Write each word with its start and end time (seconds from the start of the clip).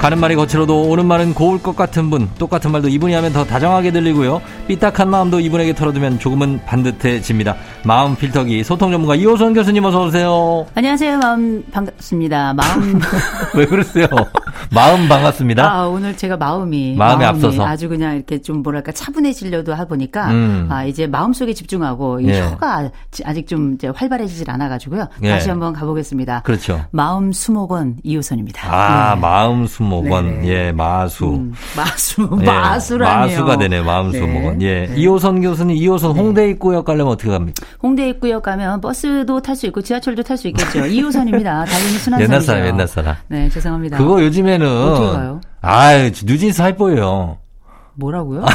가는 0.00 0.18
말이 0.18 0.34
거칠어도 0.34 0.84
오는 0.88 1.04
말은 1.04 1.34
고울 1.34 1.62
것 1.62 1.76
같은 1.76 2.08
분 2.08 2.26
똑같은 2.38 2.72
말도 2.72 2.88
이분이 2.88 3.12
하면 3.12 3.34
더 3.34 3.44
다정하게 3.44 3.90
들리고요 3.90 4.40
삐딱한 4.66 5.10
마음도 5.10 5.38
이분에게 5.40 5.74
털어두면 5.74 6.18
조금은 6.18 6.60
반듯해집니다 6.64 7.54
마음 7.84 8.16
필터기 8.16 8.64
소통 8.64 8.90
전문가 8.92 9.14
이호선 9.14 9.52
교수님 9.52 9.84
어서 9.84 10.06
오세요 10.06 10.64
안녕하세요. 10.74 11.18
마음 11.18 11.62
반갑습니다. 11.70 12.54
마음 12.54 12.98
왜 13.54 13.66
그러세요 13.66 14.06
마음 14.72 15.06
반갑습니다 15.06 15.70
아 15.70 15.86
오늘 15.86 16.16
제가 16.16 16.38
마음이 16.38 16.94
마음이 16.96 17.22
앞서서. 17.22 17.66
아주 17.66 17.90
그냥 17.90 18.16
이렇게 18.16 18.40
좀 18.40 18.62
뭐랄까 18.62 18.92
차분해지려도 18.92 19.74
하 19.74 19.84
보니까 19.84 20.30
음. 20.30 20.66
아 20.70 20.84
이제 20.84 21.06
마음 21.06 21.34
속에 21.34 21.52
집중하고 21.52 22.20
이 22.20 22.28
예. 22.28 22.40
혀가 22.40 22.90
아직 23.26 23.46
좀 23.46 23.74
이제 23.74 23.88
활발해지질 23.88 24.50
않아 24.50 24.70
가지고요. 24.70 25.08
예. 25.24 25.28
다시 25.30 25.50
한번 25.50 25.74
가보겠습니다. 25.74 26.40
그렇죠 26.42 26.86
마음 26.90 27.32
수목원 27.32 27.96
이호선입니다. 28.02 28.72
아 28.74 29.14
네. 29.14 29.20
마음 29.20 29.66
수목 29.66 29.89
원 29.98 30.40
네. 30.42 30.48
예 30.48 30.72
마수 30.72 31.26
음, 31.34 31.52
마수 31.76 32.28
예, 32.40 32.44
마수라니요. 32.44 33.26
마수가 33.38 33.58
되네 33.58 33.80
마음 33.82 34.10
네. 34.12 34.18
수목원 34.18 34.62
예 34.62 34.86
네. 34.86 34.94
이호선 34.96 35.40
교수님 35.42 35.76
이호선 35.76 36.16
홍대 36.16 36.48
입구역 36.50 36.84
가려면 36.84 37.12
어떻게 37.12 37.30
갑니까 37.30 37.66
홍대 37.82 38.08
입구역 38.08 38.42
가면 38.42 38.80
버스도 38.80 39.40
탈 39.42 39.56
수 39.56 39.66
있고 39.66 39.82
지하철도 39.82 40.22
탈 40.22 40.36
수 40.36 40.48
있겠죠. 40.48 40.86
이호선입니다. 40.86 41.64
달리는 41.64 41.98
순환선이죠. 41.98 42.22
옛날 42.22 42.40
사람 42.42 42.66
옛날 42.66 42.88
사람 42.88 43.16
네 43.28 43.48
죄송합니다. 43.50 43.98
그거 43.98 44.22
요즘에는 44.22 44.66
어떻게 44.66 45.06
가요? 45.18 45.40
아 45.62 45.92
뉴진스 46.24 46.62
하이보예요 46.62 47.38
뭐라고요? 47.96 48.44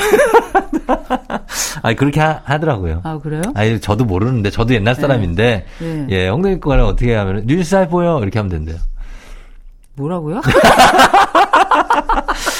아 1.81 1.93
그렇게 1.93 2.19
하, 2.19 2.57
더라고요 2.59 3.01
아 3.03 3.17
그래요? 3.19 3.41
아니 3.53 3.79
저도 3.79 4.05
모르는데 4.05 4.49
저도 4.49 4.73
옛날 4.73 4.95
사람인데 4.95 5.65
네. 5.79 6.07
예 6.09 6.29
홍대 6.29 6.51
입구 6.53 6.69
가려면 6.69 6.91
어떻게 6.93 7.13
하면 7.15 7.43
뉴진스 7.45 7.75
하이보요 7.75 8.19
이렇게 8.21 8.39
하면 8.39 8.49
된대요 8.49 8.77
뭐라고요? 9.95 10.41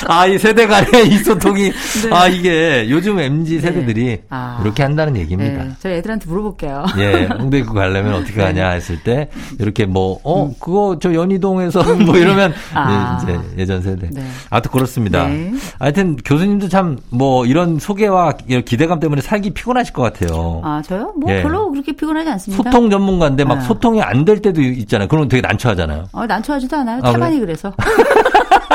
아 0.08 0.26
이 0.28 0.38
세대 0.40 0.66
간의 0.68 1.08
이 1.08 1.18
소통이 1.20 1.72
네. 1.72 2.10
아 2.12 2.28
이게 2.28 2.88
요즘 2.90 3.20
mz 3.20 3.60
세대들이 3.60 4.22
아. 4.30 4.60
이렇게 4.64 4.82
한다는 4.84 5.16
얘기입니다. 5.18 5.64
네, 5.64 5.70
저희 5.80 5.94
애들한테 5.96 6.26
물어볼게요. 6.28 6.86
예, 6.98 7.28
홍대 7.38 7.60
입구 7.60 7.74
가려면 7.74 8.14
네. 8.14 8.18
어떻게 8.20 8.42
하냐 8.42 8.70
했을 8.70 9.00
때 9.04 9.30
이렇게 9.60 9.86
뭐어 9.86 10.52
그거 10.60 10.98
저 11.02 11.14
연희동에서 11.14 11.84
뭐 12.06 12.18
이러면 12.18 12.52
음. 12.52 12.78
아. 12.78 13.20
예, 13.28 13.34
이제 13.34 13.40
예전 13.60 13.82
세대. 13.82 14.10
네. 14.12 14.24
아무튼 14.50 14.72
그렇습니다. 14.72 15.28
네. 15.28 15.52
하여튼 15.80 16.16
교수님도 16.18 16.70
참 16.70 16.98
뭐 17.10 17.46
이런 17.46 17.78
소개와 17.80 18.34
기대감 18.66 19.00
때문에 19.00 19.22
살기 19.22 19.52
피곤하실 19.52 19.94
것 19.94 20.02
같아요. 20.02 20.62
아, 20.64 20.82
저요? 20.86 21.14
뭐 21.20 21.32
예. 21.32 21.42
별로 21.42 21.70
그렇게 21.72 21.92
피곤하지 21.92 22.30
않습니다. 22.32 22.64
소통 22.64 22.90
전문가인데 22.90 23.44
막 23.44 23.56
네. 23.60 23.62
소통이 23.66 24.02
안 24.02 24.26
될 24.26 24.42
때도 24.42 24.60
있잖아요. 24.62 25.08
그러면 25.08 25.28
되게 25.28 25.42
난처하잖아요. 25.42 26.06
어, 26.12 26.26
난처하지도 26.26 26.76
않아요. 26.78 27.00
아, 27.04 27.12
태반이 27.12 27.40
그래서. 27.40 27.72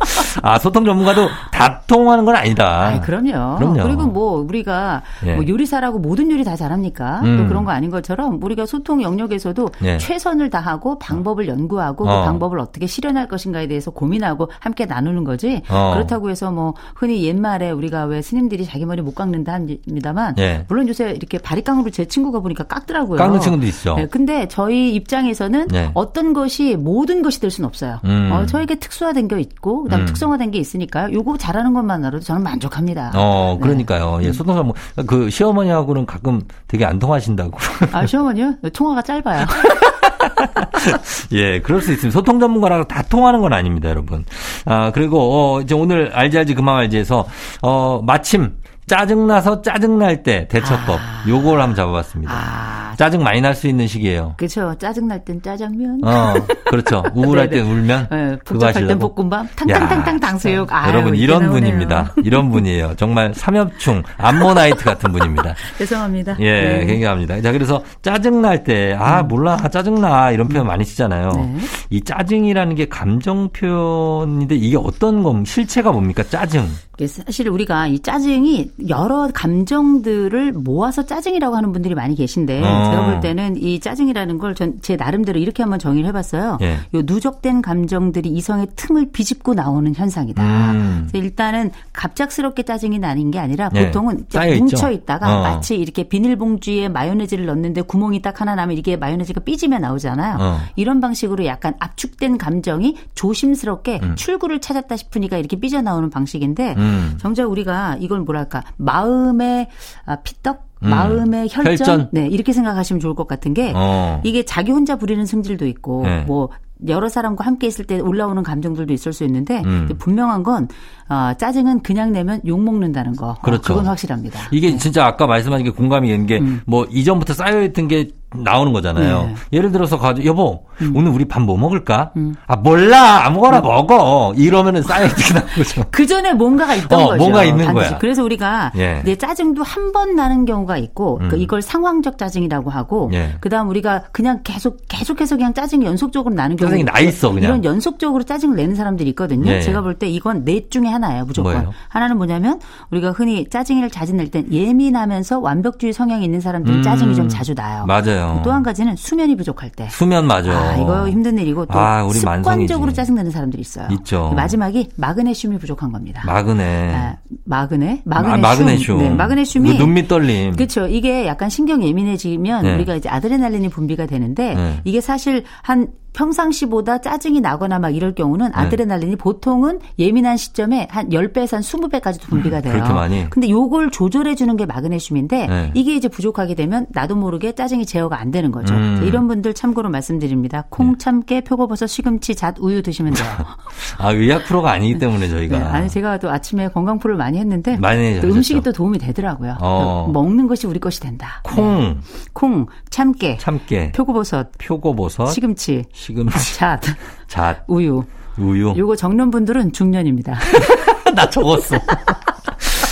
아 0.42 0.58
소통 0.58 0.84
전문가도 0.84 1.28
다 1.52 1.80
통하는 1.86 2.24
건 2.24 2.36
아니다. 2.36 2.86
아, 2.86 3.00
그럼요. 3.00 3.56
그럼요. 3.58 3.82
그리고 3.82 4.06
뭐 4.06 4.38
우리가 4.40 5.02
예. 5.26 5.34
뭐 5.34 5.46
요리사라고 5.46 5.98
모든 5.98 6.30
요리 6.30 6.44
다 6.44 6.56
잘합니까? 6.56 7.20
음. 7.24 7.38
또 7.38 7.46
그런 7.46 7.64
거 7.64 7.72
아닌 7.72 7.90
것처럼 7.90 8.42
우리가 8.42 8.66
소통 8.66 9.02
영역에서도 9.02 9.68
예. 9.82 9.98
최선을 9.98 10.50
다하고 10.50 10.98
방법을 10.98 11.48
연구하고 11.48 12.08
어. 12.08 12.20
그 12.20 12.24
방법을 12.24 12.58
어떻게 12.58 12.86
실현할 12.86 13.28
것인가에 13.28 13.66
대해서 13.66 13.90
고민하고 13.90 14.50
함께 14.58 14.86
나누는 14.86 15.24
거지. 15.24 15.62
어. 15.68 15.92
그렇다고 15.94 16.30
해서 16.30 16.50
뭐 16.50 16.74
흔히 16.94 17.24
옛말에 17.24 17.70
우리가 17.70 18.04
왜 18.04 18.22
스님들이 18.22 18.64
자기 18.64 18.86
머리 18.86 19.02
못 19.02 19.14
깎는다 19.14 19.52
합니다만 19.52 20.34
예. 20.38 20.64
물론 20.68 20.88
요새 20.88 21.10
이렇게 21.10 21.38
바리깡으로 21.38 21.90
제 21.90 22.06
친구가 22.06 22.40
보니까 22.40 22.64
깎더라고요. 22.64 23.18
깎는 23.18 23.40
친구도 23.40 23.66
있죠. 23.66 23.94
네, 23.96 24.06
근데 24.06 24.48
저희 24.48 24.94
입장에서는 24.94 25.68
네. 25.68 25.90
어떤 25.94 26.32
것이 26.32 26.76
모든 26.76 27.22
것이 27.22 27.40
될 27.40 27.50
수는 27.50 27.66
없어요. 27.66 28.00
음. 28.04 28.30
어, 28.32 28.46
저에게 28.46 28.76
특수화된 28.76 29.28
게 29.28 29.40
있고 29.40 29.86
그다음 29.90 30.02
음. 30.02 30.06
특성화된 30.06 30.52
게 30.52 30.58
있으니까요. 30.58 31.12
요거 31.12 31.36
잘하는 31.36 31.74
것만으로도 31.74 32.24
저는 32.24 32.42
만족합니다. 32.42 33.10
어, 33.16 33.56
네. 33.58 33.62
그러니까요. 33.62 34.20
예, 34.22 34.32
소통 34.32 34.54
전문 34.54 34.74
그 35.06 35.28
시어머니하고는 35.28 36.06
가끔 36.06 36.42
되게 36.68 36.84
안 36.84 36.98
통하신다고. 36.98 37.58
아, 37.92 38.06
시어머니요? 38.06 38.54
통화가 38.72 39.02
짧아요. 39.02 39.46
예, 41.32 41.60
그럴 41.60 41.80
수 41.80 41.92
있습니다. 41.92 42.16
소통 42.16 42.38
전문가랑 42.38 42.86
다 42.86 43.02
통하는 43.02 43.40
건 43.40 43.52
아닙니다, 43.52 43.88
여러분. 43.88 44.24
아, 44.64 44.90
그리고, 44.92 45.18
어, 45.18 45.60
이제 45.60 45.74
오늘 45.74 46.10
알지 46.14 46.38
알지 46.38 46.54
그만 46.54 46.76
알지에서, 46.76 47.26
어, 47.62 48.00
마침 48.04 48.52
짜증나서 48.94 49.62
짜증날 49.62 50.24
때 50.24 50.48
대처법. 50.48 50.98
아. 50.98 51.24
요걸 51.28 51.60
한번 51.60 51.76
잡아봤습니다. 51.76 52.32
아, 52.34 52.92
짜증 52.96 53.22
많이 53.22 53.40
날 53.40 53.54
수 53.54 53.68
있는 53.68 53.86
시기예요. 53.86 54.34
그렇죠. 54.36 54.74
짜증날 54.78 55.24
땐 55.24 55.40
짜장면. 55.42 56.00
어, 56.04 56.34
그렇죠. 56.70 57.04
우울할. 57.14 57.48
땐 57.50 57.64
울면. 57.66 58.08
네, 58.10 58.36
복잡할 58.44 58.86
땐. 58.88 58.98
볶음밥. 58.98 59.44
야, 59.44 59.78
탕탕탕탕 59.78 60.18
탕수육. 60.18 60.72
아유, 60.72 60.88
여러분 60.88 61.14
이런 61.14 61.42
나오네요. 61.42 61.60
분입니다. 61.60 62.14
이런 62.24 62.50
분이에요. 62.50 62.94
정말 62.96 63.32
삼엽충 63.34 64.02
암모나이트 64.16 64.82
같은 64.84 65.12
분입니다. 65.12 65.54
죄송합니다. 65.78 66.36
예, 66.40 66.78
네. 66.78 66.86
굉장합니다. 66.86 67.40
자, 67.42 67.52
그래서 67.52 67.82
짜증날 68.02 68.64
때, 68.64 68.96
아, 68.98 69.22
몰라, 69.22 69.56
짜증나, 69.56 70.32
이런 70.32 70.48
표현 70.48 70.66
많이 70.66 70.84
쓰잖아요. 70.84 71.30
네. 71.36 71.56
이 71.90 72.02
짜증이라는 72.02 72.74
게 72.74 72.88
감정 72.88 73.50
표현인데 73.50 74.56
이게 74.56 74.76
어떤 74.76 75.22
겁, 75.22 75.46
실체가 75.46 75.92
뭡니까? 75.92 76.22
짜증. 76.24 76.66
이게 77.00 77.06
사실 77.06 77.48
우리가 77.48 77.86
이 77.86 77.98
짜증이 78.00 78.72
여러 78.90 79.30
감정들을 79.32 80.52
모아서 80.52 81.06
짜증이라고 81.06 81.56
하는 81.56 81.72
분들이 81.72 81.94
많이 81.94 82.14
계신데 82.14 82.58
어. 82.62 82.90
제가 82.90 83.06
볼 83.06 83.20
때는 83.20 83.56
이 83.56 83.80
짜증이라는 83.80 84.36
걸 84.38 84.50
전 84.54 84.80
제 84.82 84.96
나름대로 84.96 85.38
이렇게 85.38 85.62
한번 85.62 85.78
정의를 85.78 86.08
해봤어요. 86.08 86.58
예. 86.60 86.74
요 86.94 87.02
누적된 87.04 87.62
감정들이 87.62 88.28
이성의 88.30 88.68
틈을 88.76 89.10
비집고 89.12 89.54
나오는 89.54 89.94
현상이다. 89.94 90.42
음. 90.72 91.06
그래서 91.08 91.24
일단은 91.24 91.70
갑작스럽게 91.92 92.64
짜증이 92.64 92.98
나는 92.98 93.30
게 93.30 93.38
아니라 93.38 93.70
예. 93.74 93.86
보통은 93.86 94.26
쌓여있죠. 94.28 94.64
뭉쳐 94.64 94.90
있다가 94.90 95.38
어. 95.38 95.42
마치 95.42 95.76
이렇게 95.76 96.04
비닐봉지에 96.08 96.88
마요네즈를 96.88 97.46
넣는데 97.46 97.82
구멍이 97.82 98.20
딱 98.22 98.40
하나 98.40 98.54
나면 98.54 98.76
이게 98.76 98.96
마요네즈가 98.96 99.40
삐지며 99.40 99.78
나오잖아요. 99.78 100.36
어. 100.40 100.58
이런 100.76 101.00
방식으로 101.00 101.46
약간 101.46 101.74
압축된 101.78 102.36
감정이 102.38 102.96
조심스럽게 103.14 104.00
음. 104.02 104.14
출구를 104.16 104.60
찾았다 104.60 104.96
싶으니까 104.96 105.38
이렇게 105.38 105.56
삐져 105.56 105.80
나오는 105.80 106.10
방식인데 106.10 106.74
음. 106.76 106.89
정작 107.18 107.50
우리가 107.50 107.96
이걸 108.00 108.20
뭐랄까 108.20 108.62
마음의 108.76 109.68
아, 110.06 110.16
피떡 110.16 110.70
음. 110.82 110.90
마음의 110.90 111.48
혈전? 111.50 111.76
혈전? 111.78 112.08
네 112.12 112.26
이렇게 112.26 112.52
생각하시면 112.52 113.00
좋을 113.00 113.14
것 113.14 113.26
같은 113.26 113.54
게 113.54 113.72
어. 113.74 114.20
이게 114.24 114.44
자기 114.44 114.72
혼자 114.72 114.96
부리는 114.96 115.24
승질도 115.26 115.66
있고 115.66 116.02
네. 116.04 116.24
뭐 116.24 116.48
여러 116.88 117.08
사람과 117.08 117.44
함께 117.44 117.66
있을 117.66 117.84
때 117.84 118.00
올라오는 118.00 118.42
감정들도 118.42 118.92
있을 118.92 119.12
수 119.12 119.24
있는데 119.24 119.62
음. 119.66 119.88
분명한 119.98 120.42
건 120.42 120.68
어, 121.08 121.32
짜증은 121.36 121.82
그냥 121.82 122.12
내면 122.12 122.40
욕 122.46 122.60
먹는다는 122.62 123.16
거. 123.16 123.30
어, 123.30 123.34
그렇죠. 123.42 123.74
그건 123.74 123.86
확실합니다. 123.86 124.40
이게 124.52 124.76
진짜 124.76 125.04
아까 125.06 125.26
말씀하신 125.26 125.64
게 125.66 125.70
공감이 125.72 126.08
되는 126.08 126.26
게뭐 126.26 126.82
음. 126.84 126.86
이전부터 126.90 127.34
쌓여있던 127.34 127.88
게 127.88 128.10
나오는 128.32 128.72
거잖아요. 128.72 129.22
네. 129.24 129.34
예를 129.54 129.72
들어서 129.72 129.98
가지고 129.98 130.24
여보 130.28 130.64
음. 130.82 130.92
오늘 130.94 131.10
우리 131.10 131.24
밥 131.26 131.40
뭐 131.42 131.56
먹을까? 131.58 132.12
아 132.46 132.54
몰라 132.56 133.26
아무거나 133.26 133.60
먹어 133.60 134.32
이러면은 134.36 134.82
사단이 134.82 135.40
나는 135.40 135.52
거죠. 135.54 135.82
그 135.90 136.06
전에 136.06 136.32
뭔가가 136.34 136.76
있던 136.76 137.00
어, 137.00 137.06
거죠. 137.06 137.16
뭔가 137.16 137.42
있는 137.42 137.64
반드시. 137.66 137.88
거야. 137.90 137.98
그래서 137.98 138.22
우리가 138.22 138.70
예. 138.76 139.02
내 139.04 139.16
짜증도 139.16 139.62
한 139.64 139.90
번 139.90 140.14
나는 140.14 140.44
경우가 140.44 140.76
있고 140.76 141.18
그 141.28 141.34
음. 141.34 141.40
이걸 141.40 141.60
상황적 141.62 142.16
짜증이라고 142.18 142.70
하고 142.70 143.10
예. 143.12 143.34
그다음 143.40 143.68
우리가 143.68 144.04
그냥 144.12 144.42
계속 144.44 144.78
계속해서 144.88 145.34
그냥 145.34 145.52
짜증이 145.52 145.84
연속적으로 145.84 146.32
나는 146.32 146.54
경우 146.54 146.69
짜증이 146.70 146.84
나 146.84 146.98
있어, 147.00 147.30
그냥. 147.32 147.44
이런 147.50 147.64
연속적으로 147.64 148.22
짜증을 148.22 148.56
내는 148.56 148.74
사람들이 148.74 149.08
있거든요. 149.10 149.50
예. 149.50 149.60
제가 149.60 149.82
볼 149.82 149.94
때 149.98 150.08
이건 150.08 150.44
넷 150.44 150.70
중에 150.70 150.86
하나예요, 150.86 151.24
무조건. 151.24 151.52
뭐예요? 151.52 151.72
하나는 151.88 152.16
뭐냐면 152.16 152.60
우리가 152.90 153.10
흔히 153.10 153.48
짜증을 153.48 153.90
자주 153.90 154.14
낼 154.14 154.30
땐 154.30 154.46
예민하면서 154.50 155.40
완벽주의 155.40 155.92
성향이 155.92 156.24
있는 156.24 156.40
사람들은 156.40 156.78
음. 156.78 156.82
짜증이 156.82 157.14
좀 157.14 157.28
자주 157.28 157.54
나요. 157.54 157.84
맞아요. 157.86 158.40
또 158.44 158.50
한 158.50 158.62
가지는 158.62 158.96
수면이 158.96 159.36
부족할 159.36 159.70
때. 159.70 159.88
수면 159.90 160.26
맞아. 160.26 160.50
아, 160.52 160.76
이거 160.76 161.08
힘든 161.08 161.38
일이고 161.38 161.66
또 161.66 161.78
아, 161.78 162.02
우리 162.04 162.18
습관적으로 162.18 162.66
만성이지. 162.86 162.96
짜증내는 162.96 163.30
사람들이 163.30 163.60
있어요. 163.60 163.88
있죠. 163.92 164.32
마지막이 164.36 164.88
마그네슘이 164.96 165.58
부족한 165.58 165.90
겁니다. 165.92 166.22
마그네. 166.26 166.94
아, 166.94 167.16
마그네? 167.44 168.02
마- 168.04 168.16
마그네슘. 168.22 168.40
마그네슘. 168.42 168.98
네, 168.98 169.10
마그네슘이 169.10 169.72
그 169.76 169.82
눈밑 169.82 170.08
떨림. 170.08 170.56
그렇죠. 170.56 170.86
이게 170.86 171.26
약간 171.26 171.48
신경 171.48 171.82
예민해지면 171.82 172.62
네. 172.62 172.74
우리가 172.74 172.94
이제 172.94 173.08
아드레날린이 173.08 173.68
분비가 173.68 174.06
되는데 174.06 174.54
네. 174.54 174.80
이게 174.84 175.00
사실 175.00 175.44
한 175.62 175.88
평상시보다 176.12 177.00
짜증이 177.00 177.40
나거나 177.40 177.78
막 177.78 177.94
이럴 177.94 178.14
경우는 178.14 178.46
네. 178.46 178.52
아드레날린이 178.54 179.16
보통은 179.16 179.80
예민한 179.98 180.36
시점에 180.36 180.88
한 180.90 181.08
10배에서 181.10 181.52
한 181.52 181.62
20배까지도 181.62 182.22
분비가 182.22 182.60
돼요. 182.60 182.74
음, 182.74 182.78
그렇게 182.78 182.92
많이? 182.92 183.30
근데 183.30 183.48
요걸 183.48 183.90
조절해 183.90 184.34
주는 184.34 184.56
게 184.56 184.66
마그네슘인데 184.66 185.46
네. 185.46 185.70
이게 185.74 185.94
이제 185.94 186.08
부족하게 186.08 186.54
되면 186.54 186.86
나도 186.90 187.16
모르게 187.16 187.52
짜증이 187.52 187.86
제어가 187.86 188.18
안 188.18 188.30
되는 188.30 188.50
거죠. 188.50 188.74
음. 188.74 188.98
네. 189.00 189.06
이런 189.06 189.28
분들 189.28 189.54
참고로 189.54 189.90
말씀드립니다. 189.90 190.64
콩, 190.68 190.98
참깨, 190.98 191.42
표고버섯, 191.42 191.88
시금치, 191.88 192.34
잣, 192.34 192.56
우유 192.60 192.82
드시면 192.82 193.14
돼요. 193.14 193.26
아 193.98 194.12
의학 194.12 194.44
프로가 194.44 194.72
아니기 194.72 194.98
때문에 194.98 195.28
저희가. 195.28 195.58
네, 195.58 195.64
아니 195.64 195.88
제가 195.88 196.18
또 196.18 196.30
아침에 196.30 196.68
건강 196.68 196.98
프로를 196.98 197.16
많이 197.16 197.38
했는데 197.38 197.76
많이 197.76 198.20
또. 198.20 198.28
음식이 198.28 198.62
또 198.62 198.72
도움이 198.72 198.98
되더라고요. 198.98 199.56
어. 199.60 200.10
먹는 200.12 200.46
것이 200.46 200.66
우리 200.66 200.78
것이 200.78 201.00
된다. 201.00 201.40
콩, 201.44 201.78
네. 201.78 201.96
콩, 202.32 202.66
참깨, 202.90 203.38
참깨, 203.38 203.92
표고버섯, 203.92 204.52
표고버섯, 204.58 205.32
시금치, 205.32 205.84
시금치, 206.00 206.56
잣, 206.56 206.80
잣, 207.28 207.62
우유. 207.68 208.02
우유. 208.38 208.72
요거 208.74 208.96
적는 208.96 209.30
분들은 209.30 209.72
중년입니다. 209.72 210.38
나 211.14 211.28
적었어. 211.28 211.76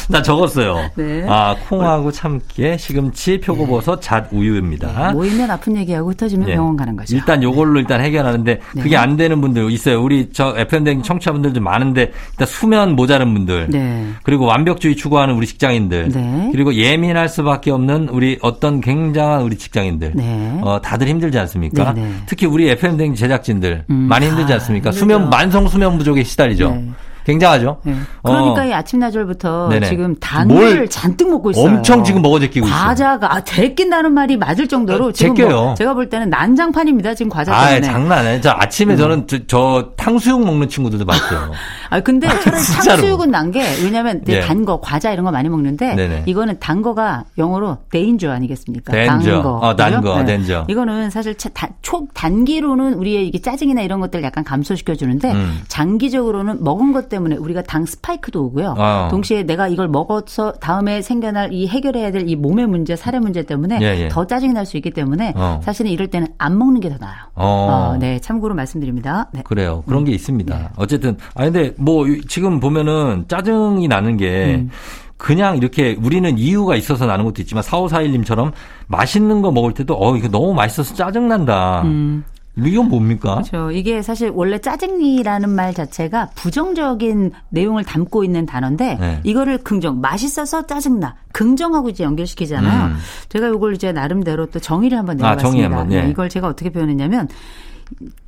나 0.10 0.22
적었어요. 0.22 0.90
네. 0.94 1.25
아 1.28 1.55
콩하고 1.69 2.10
참깨, 2.10 2.78
시금치, 2.78 3.40
표고버섯, 3.40 4.00
잣, 4.00 4.26
우유입니다. 4.32 5.12
모이면 5.12 5.50
아픈 5.50 5.76
얘기하고 5.76 6.10
흩어지면 6.10 6.49
예. 6.49 6.55
병원 6.55 6.76
가는 6.76 6.96
거죠. 6.96 7.14
일단 7.14 7.43
요걸로 7.43 7.78
일단 7.78 8.00
해결하는데 8.00 8.60
네. 8.75 8.82
그게 8.82 8.96
안 8.96 9.16
되는 9.16 9.40
분들 9.40 9.70
있어요. 9.70 10.02
우리 10.02 10.31
저 10.32 10.55
FM댕 10.56 11.02
청취자분들도 11.02 11.60
많은데 11.60 12.12
일단 12.32 12.46
수면 12.46 12.96
모자른 12.96 13.34
분들. 13.34 13.66
네. 13.69 14.08
그리고 14.22 14.46
완벽주의 14.46 14.96
추구하는 14.96 15.34
우리 15.34 15.46
직장인들. 15.46 16.08
네. 16.08 16.49
그리고 16.52 16.75
예민할 16.75 17.28
수밖에 17.28 17.70
없는 17.70 18.08
우리 18.08 18.38
어떤 18.40 18.81
굉장한 18.81 19.43
우리 19.43 19.58
직장인들. 19.58 20.12
네. 20.14 20.60
어, 20.62 20.81
다들 20.81 21.06
힘들지 21.06 21.38
않습니까? 21.38 21.93
네, 21.93 22.02
네. 22.02 22.12
특히 22.26 22.46
우리 22.46 22.70
FM댕 22.70 23.14
제작진들 23.14 23.84
음. 23.90 23.94
많이 23.94 24.26
힘들지 24.26 24.52
아, 24.52 24.56
않습니까? 24.56 24.90
힘들죠. 24.90 24.99
수면 24.99 25.28
만성 25.28 25.69
수면 25.69 25.99
부족에 25.99 26.25
시달리죠. 26.25 26.82
네. 27.29 27.33
굉장하죠. 27.33 27.79
네. 27.83 27.95
그러니까 28.23 28.63
어, 28.63 28.65
이 28.65 28.73
아침 28.73 29.01
나절부터 29.01 29.69
네네. 29.69 29.87
지금 29.89 30.15
단물을 30.19 30.77
뭘 30.77 30.89
잔뜩 30.89 31.29
먹고 31.29 31.51
있어요. 31.51 31.65
엄청 31.67 32.03
지금 32.03 32.23
먹어 32.23 32.41
제끼고 32.41 32.67
있어요. 32.67 32.79
과자가 32.79 33.35
아, 33.35 33.41
제낀다는 33.43 34.13
말이 34.15 34.37
맞을 34.39 34.67
정도로 34.67 35.07
어, 35.07 35.13
지금. 35.13 35.49
뭐 35.49 35.75
제가 35.75 35.93
볼 35.95 36.09
때는 36.09 36.31
난장판입니다. 36.31 37.15
지금 37.15 37.29
과자 37.31 37.55
아, 37.55 37.69
때문에. 37.69 37.87
장난 37.87 38.19
아니에요. 38.21 38.41
저 38.41 38.51
아침에 38.51 38.97
저는 38.97 39.27
저, 39.27 39.39
저 39.47 39.91
탕수육 39.97 40.45
먹는 40.45 40.69
친구들도 40.69 41.05
봤어요. 41.05 41.53
아 41.91 42.01
근데 42.01 42.29
차라리 42.29 42.63
진짜로. 42.63 42.97
탕수육은 42.97 43.31
난 43.31 43.49
게 43.49 43.63
왜냐면 43.83 44.23
예. 44.29 44.41
단 44.41 44.65
거, 44.67 44.79
과자 44.81 45.11
이런 45.11 45.25
거 45.25 45.31
많이 45.31 45.49
먹는데 45.49 45.95
네네. 45.95 46.25
이거는 46.27 46.59
단 46.61 46.83
거가 46.83 47.25
영어로 47.39 47.79
데인저 47.91 48.31
아니겠습니까? 48.31 48.93
danger. 48.93 49.33
단 49.37 49.43
거. 49.43 49.57
어, 49.57 49.75
단 49.75 49.91
그죠? 49.91 50.03
거, 50.03 50.25
danger. 50.25 50.65
이거는 50.69 51.09
사실 51.11 51.35
차- 51.37 51.49
다- 51.51 51.69
초 51.83 52.07
단기로는 52.13 52.95
우리의 52.95 53.27
이게 53.29 53.41
짜증이나 53.41 53.81
이런 53.83 54.01
것들 54.01 54.21
을 54.21 54.25
약간 54.25 54.45
감소시켜 54.45 54.95
주는데 54.95 55.33
음. 55.33 55.61
장기적으로는 55.69 56.63
먹은 56.63 56.93
것 56.93 57.09
때문에 57.09 57.18
우리가 57.26 57.62
당 57.62 57.85
스파이크도 57.85 58.44
오고요. 58.47 58.75
어. 58.79 59.09
동시에 59.11 59.43
내가 59.43 59.69
이걸 59.69 59.88
먹어서 59.88 60.53
다음에 60.53 61.03
생겨날 61.03 61.53
이 61.53 61.67
해결해야 61.69 62.11
될 62.12 62.29
이 62.29 62.37
몸의 62.37 62.67
문제, 62.67 62.94
살의 62.97 63.20
문제 63.20 63.43
때문에 63.43 63.79
예, 63.81 64.05
예. 64.05 64.09
더 64.09 64.26
짜증이 64.26 64.53
날 64.53 64.67
수 64.67 64.76
있기 64.76 64.91
때문에 64.91 65.32
어. 65.37 65.61
사실은 65.65 65.91
이럴 65.91 66.09
때는 66.09 66.29
안 66.38 66.59
먹는 66.59 66.81
게 66.81 66.88
더 66.88 66.97
나아요. 66.99 67.17
어. 67.35 67.93
어, 67.94 67.97
네, 67.99 68.19
참고로 68.20 68.55
말씀드립니다. 68.55 69.29
네. 69.32 69.43
그래요. 69.44 69.82
그런 69.87 70.05
게 70.05 70.12
있습니다. 70.12 70.56
네. 70.59 70.69
어쨌든 70.76 71.17
아 71.35 71.44
근데 71.44 71.73
뭐 71.79 72.05
지금 72.29 72.61
보면은 72.61 73.25
짜증이 73.29 73.88
나는 73.88 74.17
게 74.17 74.56
음. 74.56 74.70
그냥 75.17 75.56
이렇게 75.56 75.97
우리는 76.03 76.38
이유가 76.38 76.76
있어서 76.76 77.06
나는 77.06 77.25
것도 77.25 77.43
있지만 77.43 77.62
4541님처럼 77.65 78.53
맛있는 78.87 79.43
거 79.43 79.50
먹을 79.50 79.73
때도 79.75 79.94
어 79.99 80.17
이거 80.17 80.29
너무 80.29 80.55
맛있어서 80.55 80.94
짜증 80.94 81.29
난다. 81.29 81.82
음. 81.85 82.25
이건 82.66 82.88
뭡니까? 82.88 83.34
그렇죠. 83.34 83.70
이게 83.70 84.02
사실 84.02 84.31
원래 84.34 84.58
짜증이라는 84.58 85.49
말 85.50 85.75
자체가 85.75 86.31
부정적인 86.34 87.32
내용을 87.50 87.84
담고 87.84 88.25
있는 88.25 88.46
단어인데 88.46 88.96
네. 88.99 89.20
이거를 89.25 89.58
긍정, 89.58 90.00
맛있어서 90.00 90.66
짜증나, 90.66 91.16
긍정하고 91.32 91.90
이제 91.90 92.05
연결시키잖아요. 92.05 92.87
음. 92.87 92.96
제가 93.28 93.49
이걸 93.49 93.75
이제 93.75 93.93
나름대로 93.93 94.46
또 94.46 94.58
정의를 94.58 94.99
한번 94.99 95.20
아, 95.22 95.34
내려봤습니다. 95.34 95.64
한번, 95.78 95.93
예. 95.93 96.02
네, 96.02 96.10
이걸 96.10 96.28
제가 96.28 96.49
어떻게 96.49 96.70
표현했냐면 96.70 97.28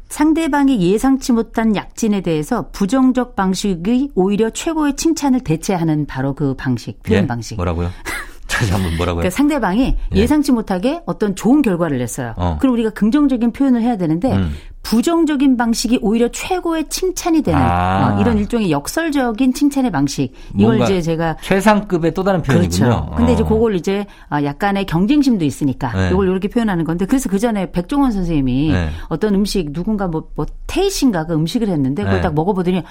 상대방이 0.08 0.80
예상치 0.80 1.32
못한 1.32 1.76
약진에 1.76 2.20
대해서 2.20 2.68
부정적 2.72 3.36
방식이 3.36 4.10
오히려 4.14 4.50
최고의 4.50 4.96
칭찬을 4.96 5.40
대체하는 5.40 6.06
바로 6.06 6.34
그 6.34 6.54
방식, 6.54 7.02
표현 7.02 7.24
예? 7.24 7.26
방식. 7.26 7.54
뭐라고요? 7.54 7.90
다시 8.60 8.72
한번 8.72 8.96
뭐라고요? 8.96 9.20
그러니까 9.22 9.34
상대방이 9.34 9.96
예. 10.14 10.18
예상치 10.18 10.52
못하게 10.52 11.00
어떤 11.06 11.34
좋은 11.34 11.62
결과를 11.62 11.96
냈어요. 11.98 12.34
어. 12.36 12.58
그럼 12.60 12.74
우리가 12.74 12.90
긍정적인 12.90 13.52
표현을 13.52 13.80
해야 13.80 13.96
되는데 13.96 14.32
음. 14.32 14.52
부정적인 14.82 15.56
방식이 15.56 15.98
오히려 16.02 16.28
최고의 16.28 16.88
칭찬이 16.88 17.42
되는 17.42 17.60
아. 17.60 18.16
어, 18.16 18.20
이런 18.20 18.38
일종의 18.38 18.70
역설적인 18.70 19.52
칭찬의 19.54 19.90
방식. 19.90 20.32
이걸 20.58 20.80
이제 20.80 21.00
제가 21.00 21.36
최상급의 21.42 22.14
또 22.14 22.24
다른 22.24 22.42
표현이군요. 22.42 22.84
그렇죠. 22.86 23.12
근데 23.16 23.32
이제 23.34 23.42
어. 23.42 23.46
그걸 23.46 23.76
이제 23.76 24.06
아, 24.28 24.42
약간의 24.42 24.86
경쟁심도 24.86 25.44
있으니까 25.44 25.92
네. 25.92 26.08
이걸 26.10 26.28
이렇게 26.28 26.48
표현하는 26.48 26.84
건데 26.84 27.04
그래서 27.06 27.28
그 27.28 27.38
전에 27.38 27.70
백종원 27.72 28.12
선생님이 28.12 28.72
네. 28.72 28.88
어떤 29.08 29.34
음식 29.34 29.72
누군가 29.72 30.08
뭐, 30.08 30.28
뭐 30.34 30.46
테이신가 30.66 31.26
그 31.26 31.34
음식을 31.34 31.68
했는데 31.68 32.02
그걸 32.02 32.18
네. 32.18 32.22
딱 32.22 32.34
먹어보더니 32.34 32.82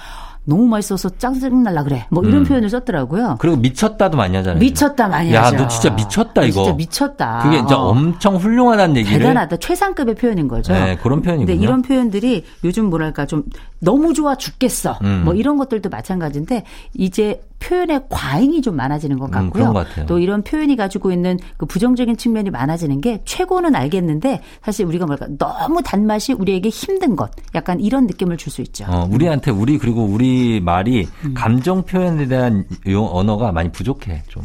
너무 0.44 0.66
맛있어서 0.66 1.10
짜증 1.18 1.62
날라 1.62 1.84
그래. 1.84 2.06
뭐 2.10 2.24
이런 2.24 2.40
음. 2.40 2.44
표현을 2.44 2.70
썼더라고요. 2.70 3.36
그리고 3.38 3.56
미쳤다도 3.56 4.16
많이 4.16 4.36
하잖아요. 4.36 4.58
미쳤다 4.60 5.08
많이 5.08 5.34
야, 5.34 5.44
하죠. 5.44 5.56
너 5.56 5.68
진짜 5.68 5.90
미쳤다, 5.90 6.42
이거. 6.44 6.64
진짜 6.64 6.76
미쳤다. 6.76 7.40
그게 7.42 7.58
진짜 7.58 7.76
어. 7.76 7.88
엄청 7.90 8.36
훌륭하다는 8.36 8.96
얘기를 8.96 9.18
대단하다. 9.18 9.56
최상급의 9.58 10.14
표현인 10.14 10.48
거죠. 10.48 10.72
네, 10.72 10.96
그런 11.02 11.20
표현이군요. 11.20 11.79
이런 11.80 11.82
표현들이 11.82 12.44
요즘 12.64 12.86
뭐랄까 12.90 13.26
좀 13.26 13.42
너무 13.80 14.12
좋아 14.12 14.34
죽겠어. 14.36 14.98
음. 15.02 15.22
뭐 15.24 15.34
이런 15.34 15.56
것들도 15.56 15.88
마찬가지인데 15.88 16.64
이제 16.94 17.40
표현의 17.58 18.04
과잉이 18.08 18.62
좀 18.62 18.76
많아지는 18.76 19.18
것 19.18 19.26
음, 19.26 19.30
같고요. 19.30 19.50
그런 19.52 19.72
것. 19.74 19.86
또 20.06 20.18
이런 20.18 20.42
표현이 20.42 20.76
가지고 20.76 21.10
있는 21.12 21.38
그 21.56 21.66
부정적인 21.66 22.16
측면이 22.16 22.50
많아지는 22.50 23.00
게 23.00 23.22
최고는 23.24 23.74
알겠는데 23.74 24.42
사실 24.62 24.86
우리가 24.86 25.06
뭐랄까 25.06 25.26
너무 25.38 25.82
단맛이 25.82 26.32
우리에게 26.34 26.68
힘든 26.68 27.16
것 27.16 27.30
약간 27.54 27.80
이런 27.80 28.06
느낌을 28.06 28.36
줄 28.36 28.50
수 28.50 28.62
있죠. 28.62 28.84
어, 28.88 29.08
우리한테 29.10 29.52
우리 29.52 29.78
그리고 29.78 30.04
우리 30.04 30.60
말이 30.60 31.06
음. 31.24 31.34
감정 31.34 31.82
표현에 31.84 32.26
대한 32.26 32.64
용 32.88 33.08
언어가 33.10 33.52
많이 33.52 33.70
부족해 33.70 34.24
좀. 34.28 34.42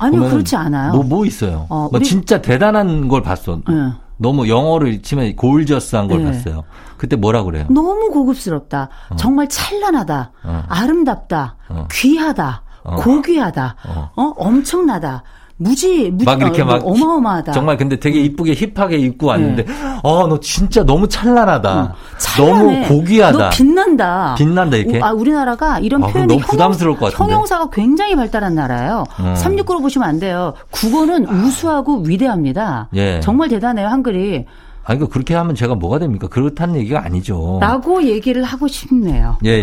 아니요 0.00 0.28
그렇지 0.28 0.56
않아요. 0.56 0.90
뭐, 0.92 1.04
뭐 1.04 1.24
있어요. 1.24 1.66
어, 1.70 1.82
뭐 1.82 1.90
우리- 1.94 2.04
진짜 2.04 2.42
대단한 2.42 3.06
걸 3.06 3.22
봤어. 3.22 3.60
네. 3.68 3.74
너무 4.16 4.48
영어를 4.48 5.02
치면 5.02 5.36
골저스한 5.36 6.08
걸 6.08 6.24
네. 6.24 6.30
봤어요. 6.30 6.64
그때 6.96 7.16
뭐라 7.16 7.42
그래요? 7.42 7.66
너무 7.70 8.10
고급스럽다. 8.10 8.88
정말 9.16 9.48
찬란하다. 9.48 10.32
어. 10.44 10.62
아름답다. 10.68 11.56
어. 11.68 11.88
귀하다. 11.90 12.62
어. 12.84 12.96
고귀하다. 12.96 13.76
어. 13.88 14.10
어. 14.16 14.22
엄청나다. 14.36 15.24
무지, 15.56 16.10
무지 16.10 16.24
막 16.24 16.40
이렇게 16.40 16.62
어, 16.62 16.64
막 16.64 16.82
어마어마하다. 16.84 17.52
정말 17.52 17.76
근데 17.76 17.96
되게 17.98 18.20
이쁘게 18.20 18.54
힙하게 18.54 18.96
입고 18.98 19.28
왔는데 19.28 19.64
어너 20.02 20.40
진짜 20.40 20.82
너무 20.84 21.06
찬란하다. 21.08 21.80
어, 21.80 21.94
찬란해. 22.18 22.80
너무 22.80 22.88
고귀하다. 22.88 23.38
너 23.38 23.50
빛난다. 23.50 24.34
빛난다, 24.36 24.76
이렇게? 24.76 24.98
우- 24.98 25.04
아, 25.04 25.12
우리나라가 25.12 25.78
이런 25.78 26.02
아, 26.02 26.08
표현이 26.08 26.26
너무 26.34 26.40
부담스러울 26.40 26.96
것 26.98 27.12
같은데. 27.12 27.32
형용 27.32 27.46
사가 27.46 27.68
굉장히 27.72 28.16
발달한 28.16 28.54
나라예요. 28.56 29.04
음. 29.20 29.34
369로 29.36 29.80
보시면 29.80 30.08
안 30.08 30.18
돼요. 30.18 30.54
국어는 30.72 31.28
우수하고 31.28 32.02
위대합니다. 32.04 32.88
예. 32.96 33.20
정말 33.20 33.48
대단해요, 33.48 33.86
한글이. 33.86 34.44
아니, 34.86 34.98
그 34.98 35.08
그렇게 35.08 35.34
하면 35.34 35.54
제가 35.54 35.76
뭐가 35.76 35.98
됩니까? 35.98 36.26
그렇다는 36.28 36.76
얘기가 36.76 37.02
아니죠. 37.04 37.58
라고 37.60 38.02
얘기를 38.02 38.42
하고 38.42 38.68
싶네요. 38.68 39.38
예, 39.44 39.50
예, 39.52 39.62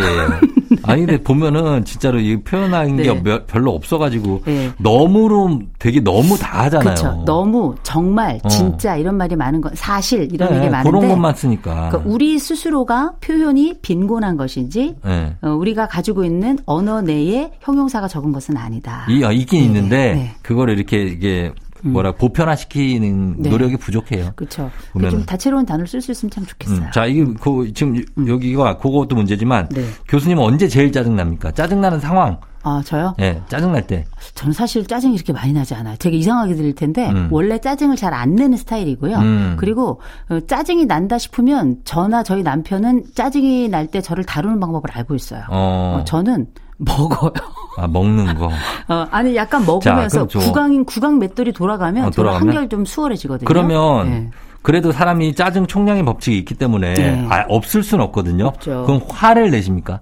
아니, 0.84 1.06
근데 1.06 1.22
보면은 1.22 1.84
진짜로 1.84 2.18
이 2.20 2.36
표현하는 2.42 2.96
게 2.96 3.02
네. 3.14 3.22
몇- 3.22 3.46
별로 3.46 3.72
없어가지고 3.74 4.42
네. 4.46 4.70
너무로 4.78 5.60
되게 5.78 6.00
너무 6.00 6.36
다 6.38 6.64
하잖아요. 6.64 6.94
그렇죠. 6.94 7.22
너무 7.26 7.74
정말 7.82 8.40
어. 8.42 8.48
진짜 8.48 8.96
이런 8.96 9.16
말이 9.16 9.34
많은 9.36 9.60
건 9.60 9.72
사실 9.74 10.28
이런 10.32 10.50
네, 10.50 10.56
얘기 10.60 10.68
많은데 10.70 10.90
그런 10.98 11.08
것만 11.12 11.34
쓰니까. 11.34 11.88
그러니까 11.90 12.02
우리 12.10 12.38
스스로가 12.38 13.12
표현이 13.20 13.74
빈곤한 13.82 14.36
것인지 14.36 14.94
예. 15.06 15.36
어, 15.42 15.50
우리가 15.50 15.88
가지고 15.88 16.24
있는 16.24 16.58
언어 16.66 17.00
내에 17.02 17.50
형용사가 17.60 18.08
적은 18.08 18.32
것은 18.32 18.56
아니다. 18.56 19.06
이, 19.08 19.22
아, 19.24 19.32
있긴 19.32 19.60
네, 19.60 19.66
있는데, 19.66 19.96
네. 20.14 20.30
그거를 20.42 20.74
이렇게, 20.76 21.02
이게, 21.04 21.52
뭐라, 21.82 22.12
보편화시키는 22.12 23.36
네. 23.38 23.50
노력이 23.50 23.76
부족해요. 23.76 24.32
그렇죠. 24.36 24.70
좀 24.92 25.24
다채로운 25.24 25.66
단어를 25.66 25.86
쓸 25.86 26.00
수 26.00 26.12
있으면 26.12 26.30
참 26.30 26.46
좋겠어요. 26.46 26.78
음, 26.78 26.90
자, 26.92 27.06
이게, 27.06 27.24
그, 27.40 27.72
지금, 27.74 28.02
여기가, 28.26 28.78
그것도 28.78 29.16
문제지만, 29.16 29.68
네. 29.70 29.84
교수님은 30.08 30.42
언제 30.42 30.68
제일 30.68 30.92
짜증 30.92 31.16
납니까? 31.16 31.50
짜증 31.52 31.80
나는 31.80 31.98
상황. 32.00 32.38
아 32.64 32.80
저요? 32.84 33.12
예, 33.18 33.42
짜증날 33.48 33.88
때. 33.88 34.04
저는 34.36 34.52
사실 34.52 34.86
짜증이 34.86 35.16
이렇게 35.16 35.32
많이 35.32 35.52
나지 35.52 35.74
않아요. 35.74 35.96
되게 35.98 36.16
이상하게 36.18 36.54
들릴 36.54 36.76
텐데 36.76 37.10
음. 37.10 37.26
원래 37.32 37.58
짜증을 37.58 37.96
잘 37.96 38.14
안 38.14 38.36
내는 38.36 38.56
스타일이고요. 38.56 39.16
음. 39.16 39.56
그리고 39.58 40.00
어, 40.30 40.38
짜증이 40.46 40.84
난다 40.86 41.18
싶으면 41.18 41.78
저나 41.82 42.22
저희 42.22 42.44
남편은 42.44 43.06
짜증이 43.16 43.68
날 43.68 43.88
때 43.88 44.00
저를 44.00 44.22
다루는 44.22 44.60
방법을 44.60 44.92
알고 44.92 45.16
있어요. 45.16 45.42
어, 45.50 45.98
어, 46.00 46.04
저는 46.04 46.46
먹어요. 46.78 47.32
아, 47.76 47.86
먹는 47.86 48.34
거. 48.34 48.46
어, 48.88 49.06
아니 49.10 49.34
약간 49.36 49.60
자, 49.62 49.66
먹으면서 49.66 50.26
저- 50.28 50.38
구강인 50.40 50.84
구강 50.84 51.18
맷돌이 51.18 51.52
돌아가면 51.52 52.06
어, 52.06 52.10
돌아가면? 52.10 52.48
한결 52.48 52.68
좀 52.68 52.84
수월해지거든요. 52.84 53.46
그러면, 53.46 54.10
네. 54.10 54.30
그래도 54.62 54.92
사람이 54.92 55.34
짜증 55.34 55.66
총량의 55.66 56.04
법칙이 56.04 56.38
있기 56.38 56.54
때문에, 56.54 56.94
네. 56.94 57.26
아, 57.30 57.44
없을 57.48 57.82
수는 57.82 58.04
없거든요. 58.06 58.46
없죠. 58.46 58.84
그럼 58.86 59.00
화를 59.08 59.50
내십니까? 59.50 60.00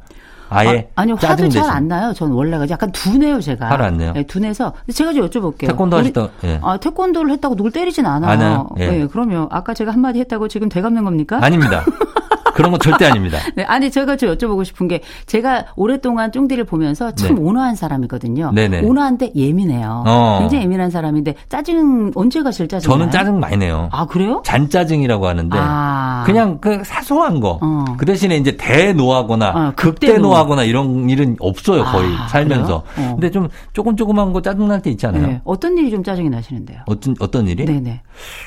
아예. 0.52 0.88
아, 0.96 1.04
니요 1.04 1.16
짜증 1.16 1.44
화도 1.44 1.54
잘. 1.60 1.70
안 1.70 1.86
나요. 1.86 2.12
저는 2.12 2.34
원래가 2.34 2.68
약간 2.70 2.90
둔해요 2.90 3.40
제가. 3.40 3.70
화를 3.70 3.84
안 3.84 3.96
내요? 3.98 4.12
네, 4.12 4.24
둔해서 4.24 4.72
제가 4.92 5.12
좀 5.12 5.28
여쭤볼게요. 5.28 5.68
태권도 5.68 5.96
하시다, 5.98 6.28
예. 6.42 6.58
아 6.60 6.76
태권도를 6.76 7.30
했다고 7.30 7.54
누굴 7.54 7.70
때리진 7.70 8.04
않아요. 8.04 8.68
예. 8.78 8.86
네, 8.90 9.06
그럼요. 9.06 9.46
아까 9.52 9.74
제가 9.74 9.92
한마디 9.92 10.18
했다고 10.18 10.48
지금 10.48 10.68
되갚는 10.68 11.04
겁니까? 11.04 11.38
아닙니다. 11.40 11.84
그런 12.61 12.73
건 12.73 12.81
절대 12.81 13.07
아닙니다. 13.07 13.38
네, 13.57 13.64
아니 13.64 13.90
제가 13.90 14.17
좀 14.17 14.35
여쭤보고 14.35 14.67
싶은 14.67 14.87
게 14.87 15.00
제가 15.25 15.69
오랫동안 15.76 16.31
쫑디를 16.31 16.64
보면서 16.64 17.11
참 17.14 17.37
네. 17.37 17.40
온화한 17.40 17.75
사람이거든요. 17.75 18.52
네네. 18.55 18.81
온화한데 18.83 19.33
예민해요. 19.35 20.05
어. 20.07 20.37
굉장히 20.40 20.64
예민한 20.64 20.90
사람인데 20.90 21.35
짜증 21.49 22.11
언제가 22.14 22.50
제일 22.50 22.69
짜증? 22.69 22.90
저는 22.90 23.11
짜증 23.11 23.40
많이 23.40 23.57
내요. 23.57 23.88
아 23.93 24.05
그래요? 24.07 24.43
잔짜증이라고 24.45 25.26
하는데 25.26 25.57
아. 25.59 26.23
그냥 26.26 26.59
그 26.61 26.83
사소한 26.85 27.40
거. 27.40 27.59
어. 27.62 27.85
그 27.97 28.05
대신에 28.05 28.37
이제 28.37 28.57
대노하거나 28.59 29.49
어, 29.49 29.73
극대노하거나 29.76 30.64
이런 30.64 31.09
일은 31.09 31.37
없어요 31.40 31.85
거의 31.85 32.14
아, 32.14 32.29
살면서. 32.29 32.83
어. 32.99 33.11
근데 33.14 33.31
좀 33.31 33.49
조금 33.73 33.97
조그만 33.97 34.33
거 34.35 34.43
짜증 34.43 34.69
날 34.69 34.81
때 34.83 34.90
있잖아요. 34.90 35.26
네. 35.26 35.40
어떤 35.45 35.76
일이 35.79 35.90
좀 35.90 36.02
짜증이 36.02 36.29
나시는데요? 36.31 36.81
어떤 36.87 37.14
어떤 37.21 37.47
일이? 37.47 37.64
네네. 37.64 38.00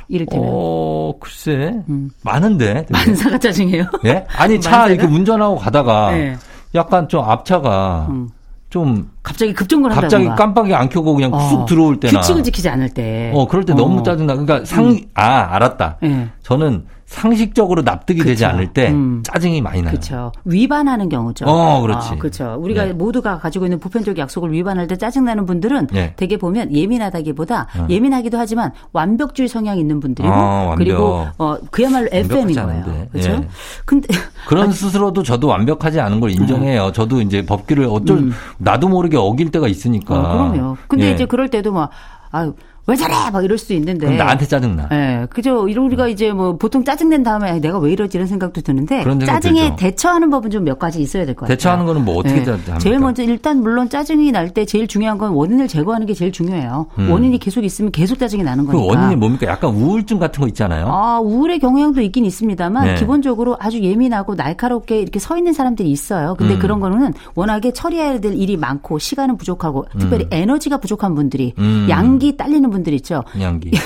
이를테면 0.08 0.48
어 0.52 1.14
글쎄 1.20 1.74
음. 1.90 2.10
많은데. 2.24 2.74
되게. 2.74 2.88
만사가 2.92 3.38
짜증이에요. 3.38 3.86
예? 4.06 4.26
아니 4.38 4.60
차? 4.60 4.88
이렇게 4.88 5.06
운전하고 5.08 5.58
가다가 5.58 6.12
네. 6.12 6.36
약간 6.76 7.08
좀 7.08 7.24
앞차가 7.24 8.08
음. 8.10 8.30
좀 8.70 9.10
갑자기 9.22 9.54
급정거를 9.54 9.94
갑자기 9.96 10.26
한다던가. 10.26 10.44
깜빡이 10.44 10.74
안 10.74 10.90
켜고 10.90 11.14
그냥 11.14 11.32
쑥 11.50 11.62
어, 11.62 11.66
들어올 11.66 12.00
때나. 12.00 12.20
규칙을 12.22 12.42
지키지 12.44 12.70
않을 12.70 12.90
때. 12.90 13.32
어 13.36 13.48
그럴 13.48 13.64
때 13.66 13.74
너무 13.74 14.02
짜증나. 14.02 14.34
그러니까 14.36 14.66
상아 14.66 15.54
알았다. 15.56 15.98
네. 16.02 16.28
저는 16.42 16.86
상식적으로 17.14 17.84
납득이 17.84 18.24
되지 18.24 18.44
그쵸. 18.44 18.48
않을 18.48 18.74
때 18.74 18.90
음. 18.90 19.22
짜증이 19.24 19.62
많이 19.62 19.82
나요. 19.82 19.92
그렇죠. 19.92 20.32
위반하는 20.46 21.10
경우죠. 21.10 21.46
어, 21.46 21.80
그렇지. 21.82 22.18
그렇죠. 22.18 22.58
우리가 22.60 22.86
네. 22.86 22.94
모두가 22.94 23.38
가지고 23.38 23.66
있는 23.66 23.80
보편적 23.80 24.18
약속을 24.18 24.52
위반할 24.52 24.88
때 24.88 24.98
짜증나는 24.98 25.46
분들은 25.46 25.88
네. 25.92 26.14
대개 26.18 26.38
보면 26.38 26.76
예민하다기보다 26.76 27.68
예민하기도 27.88 28.38
하지만 28.40 28.72
완벽주의 28.94 29.48
성향이 29.48 29.80
있는 29.80 30.00
분들이고 30.00 30.34
아, 30.34 30.64
완벽. 30.70 30.78
그리고 30.78 31.28
어 31.38 31.56
그야말로 31.70 32.10
FM인 32.12 32.56
거예요. 32.56 33.08
그렇죠? 33.12 33.30
예. 33.32 33.48
근데 33.86 34.08
그런 34.48 34.72
스스로도 34.72 35.22
저도 35.22 35.48
완벽하지 35.48 36.00
않은 36.00 36.20
걸 36.20 36.32
인정해요. 36.32 36.92
저도 36.94 37.22
이제 37.22 37.46
법규를 37.46 37.88
어쩔 37.92 38.32
나도 38.58 38.90
모르게 38.90 39.18
어길 39.18 39.52
때가 39.52 39.68
있으니까. 39.68 40.16
음. 40.16 40.26
어, 40.26 40.52
그럼요. 40.52 40.78
근데 40.88 41.10
예. 41.10 41.12
이제 41.12 41.26
그럴 41.26 41.50
때도 41.50 41.72
막 41.74 41.92
아유 42.32 42.56
왜 42.86 42.96
저래 42.98 43.14
막 43.32 43.44
이럴 43.46 43.58
수 43.58 43.72
있는데 43.74 44.06
그럼 44.08 44.18
나한테 44.18 44.46
짜증나. 44.46 44.90
예, 44.92 45.26
그죠. 45.30 45.68
이런 45.70 45.86
우리가 45.86 46.08
이제 46.10 46.34
뭐 46.34 46.58
보통 46.58 46.84
짜증 46.84 47.10
낸 47.10 47.24
다음에 47.24 47.50
아, 47.52 47.60
내가 47.60 47.80
왜 47.80 47.92
이러지 47.94 48.18
이런 48.18 48.28
생각도 48.28 48.60
드는데 48.62 49.04
짜증에 49.26 49.62
들죠. 49.62 49.76
대처하는 49.78 50.30
법은 50.30 50.50
좀 50.52 50.64
몇 50.64 50.80
가지 50.80 51.02
있어야 51.02 51.26
될 51.26 51.34
것 51.36 51.42
같아요. 51.42 51.56
대처하는 51.56 51.86
거는 51.86 52.04
뭐 52.06 52.18
어떻게 52.18 52.42
예. 52.42 52.44
합니까? 52.46 52.78
제일 52.80 53.00
먼저 53.00 53.24
일단 53.24 53.62
물론 53.62 53.90
짜증이 53.90 54.32
날 54.32 54.50
때 54.54 54.66
제일 54.66 54.88
중요한 54.88 55.18
건 55.18 55.32
원인을 55.32 55.68
제거하는 55.68 56.06
게 56.06 56.14
제일 56.14 56.32
중요해요. 56.32 56.88
원인이 57.10 57.38
계속 57.40 57.64
있으면 57.64 57.92
계속 57.92 58.20
짜증이 58.20 58.44
나는 58.44 58.66
음. 58.66 58.68
그 58.68 58.74
거니까. 58.74 58.94
원인이 58.94 59.16
뭡니까? 59.16 59.48
약간 59.48 59.72
우울증 59.72 60.20
같은 60.20 60.42
거 60.42 60.48
있잖아요. 60.48 60.88
아, 60.88 61.20
우울의 61.20 61.60
경향도 61.60 62.02
있긴 62.02 62.26
있습니다만 62.26 62.86
네. 62.86 62.96
기본적으로 62.96 63.56
아주 63.60 63.82
예민하고 63.82 64.36
날카롭게 64.36 65.00
이렇게 65.00 65.20
서 65.20 65.38
있는 65.38 65.54
사람들이 65.54 65.90
있어요. 65.90 66.36
근데 66.38 66.56
음. 66.56 66.60
그런 66.60 66.80
거는 66.82 67.14
워낙에 67.36 67.72
처리해야 67.72 68.20
될 68.20 68.34
일이 68.36 68.58
많고 68.58 69.00
시간은 69.00 69.38
부족하고 69.38 69.86
특별히 69.98 70.28
에너지가 70.32 70.78
부족한 70.78 71.16
분들이 71.16 71.54
음. 71.58 71.88
양기 71.90 72.36
딸리는 72.38 72.70
분들 72.74 72.94
있죠. 72.96 73.24
양기. 73.40 73.72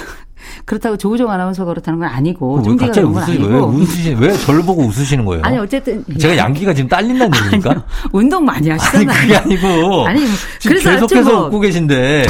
그렇다고 0.65 0.95
조우정 0.97 1.29
아나운서가 1.29 1.71
그렇다는 1.71 1.99
건 1.99 2.07
아니고 2.09 2.57
왜 2.57 2.63
종디가 2.63 2.85
갑자기 2.87 3.05
그런 3.07 3.13
건 3.13 3.23
웃으시, 3.23 3.37
왜 3.39 3.45
아니고. 3.47 3.67
웃으시, 3.67 4.15
왜 4.19 4.37
저를 4.37 4.61
보고 4.63 4.83
웃으시는 4.83 5.25
거예요? 5.25 5.43
아니 5.43 5.57
어쨌든 5.57 6.03
제가 6.17 6.37
양기가 6.37 6.73
지금 6.73 6.87
딸린다는 6.89 7.37
얘기입니까? 7.37 7.83
운동 8.13 8.45
많이 8.45 8.71
아니, 8.71 8.79
하시잖아요. 8.79 9.19
그게 9.21 9.35
아니고. 9.35 10.07
아니, 10.07 10.21
뭐, 10.21 10.29
지금 10.59 10.77
그래서 10.77 10.91
계속해서 10.91 11.31
뭐- 11.33 11.47
웃고 11.47 11.59
계신데, 11.59 12.25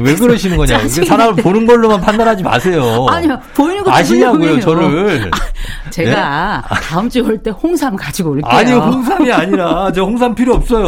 왜 0.00 0.14
그러시는 0.16 0.56
거냐고. 0.58 0.86
이게 0.86 1.04
사람을 1.06 1.42
보는 1.42 1.66
걸로만 1.66 2.00
판단하지 2.00 2.42
마세요. 2.42 3.06
아니요, 3.08 3.38
보이는 3.54 3.82
것도 3.82 3.94
아시냐고요. 3.96 4.60
저를. 4.60 5.30
제가 5.90 6.64
다음 6.90 7.08
주에 7.08 7.22
올 7.22 7.38
때 7.42 7.50
홍삼 7.50 7.94
가지고 7.96 8.30
올게요. 8.30 8.50
아니, 8.50 8.72
홍삼이 8.72 9.30
아니라, 9.32 9.90
저 9.92 10.02
홍삼 10.02 10.34
필요 10.34 10.54
없어요. 10.54 10.86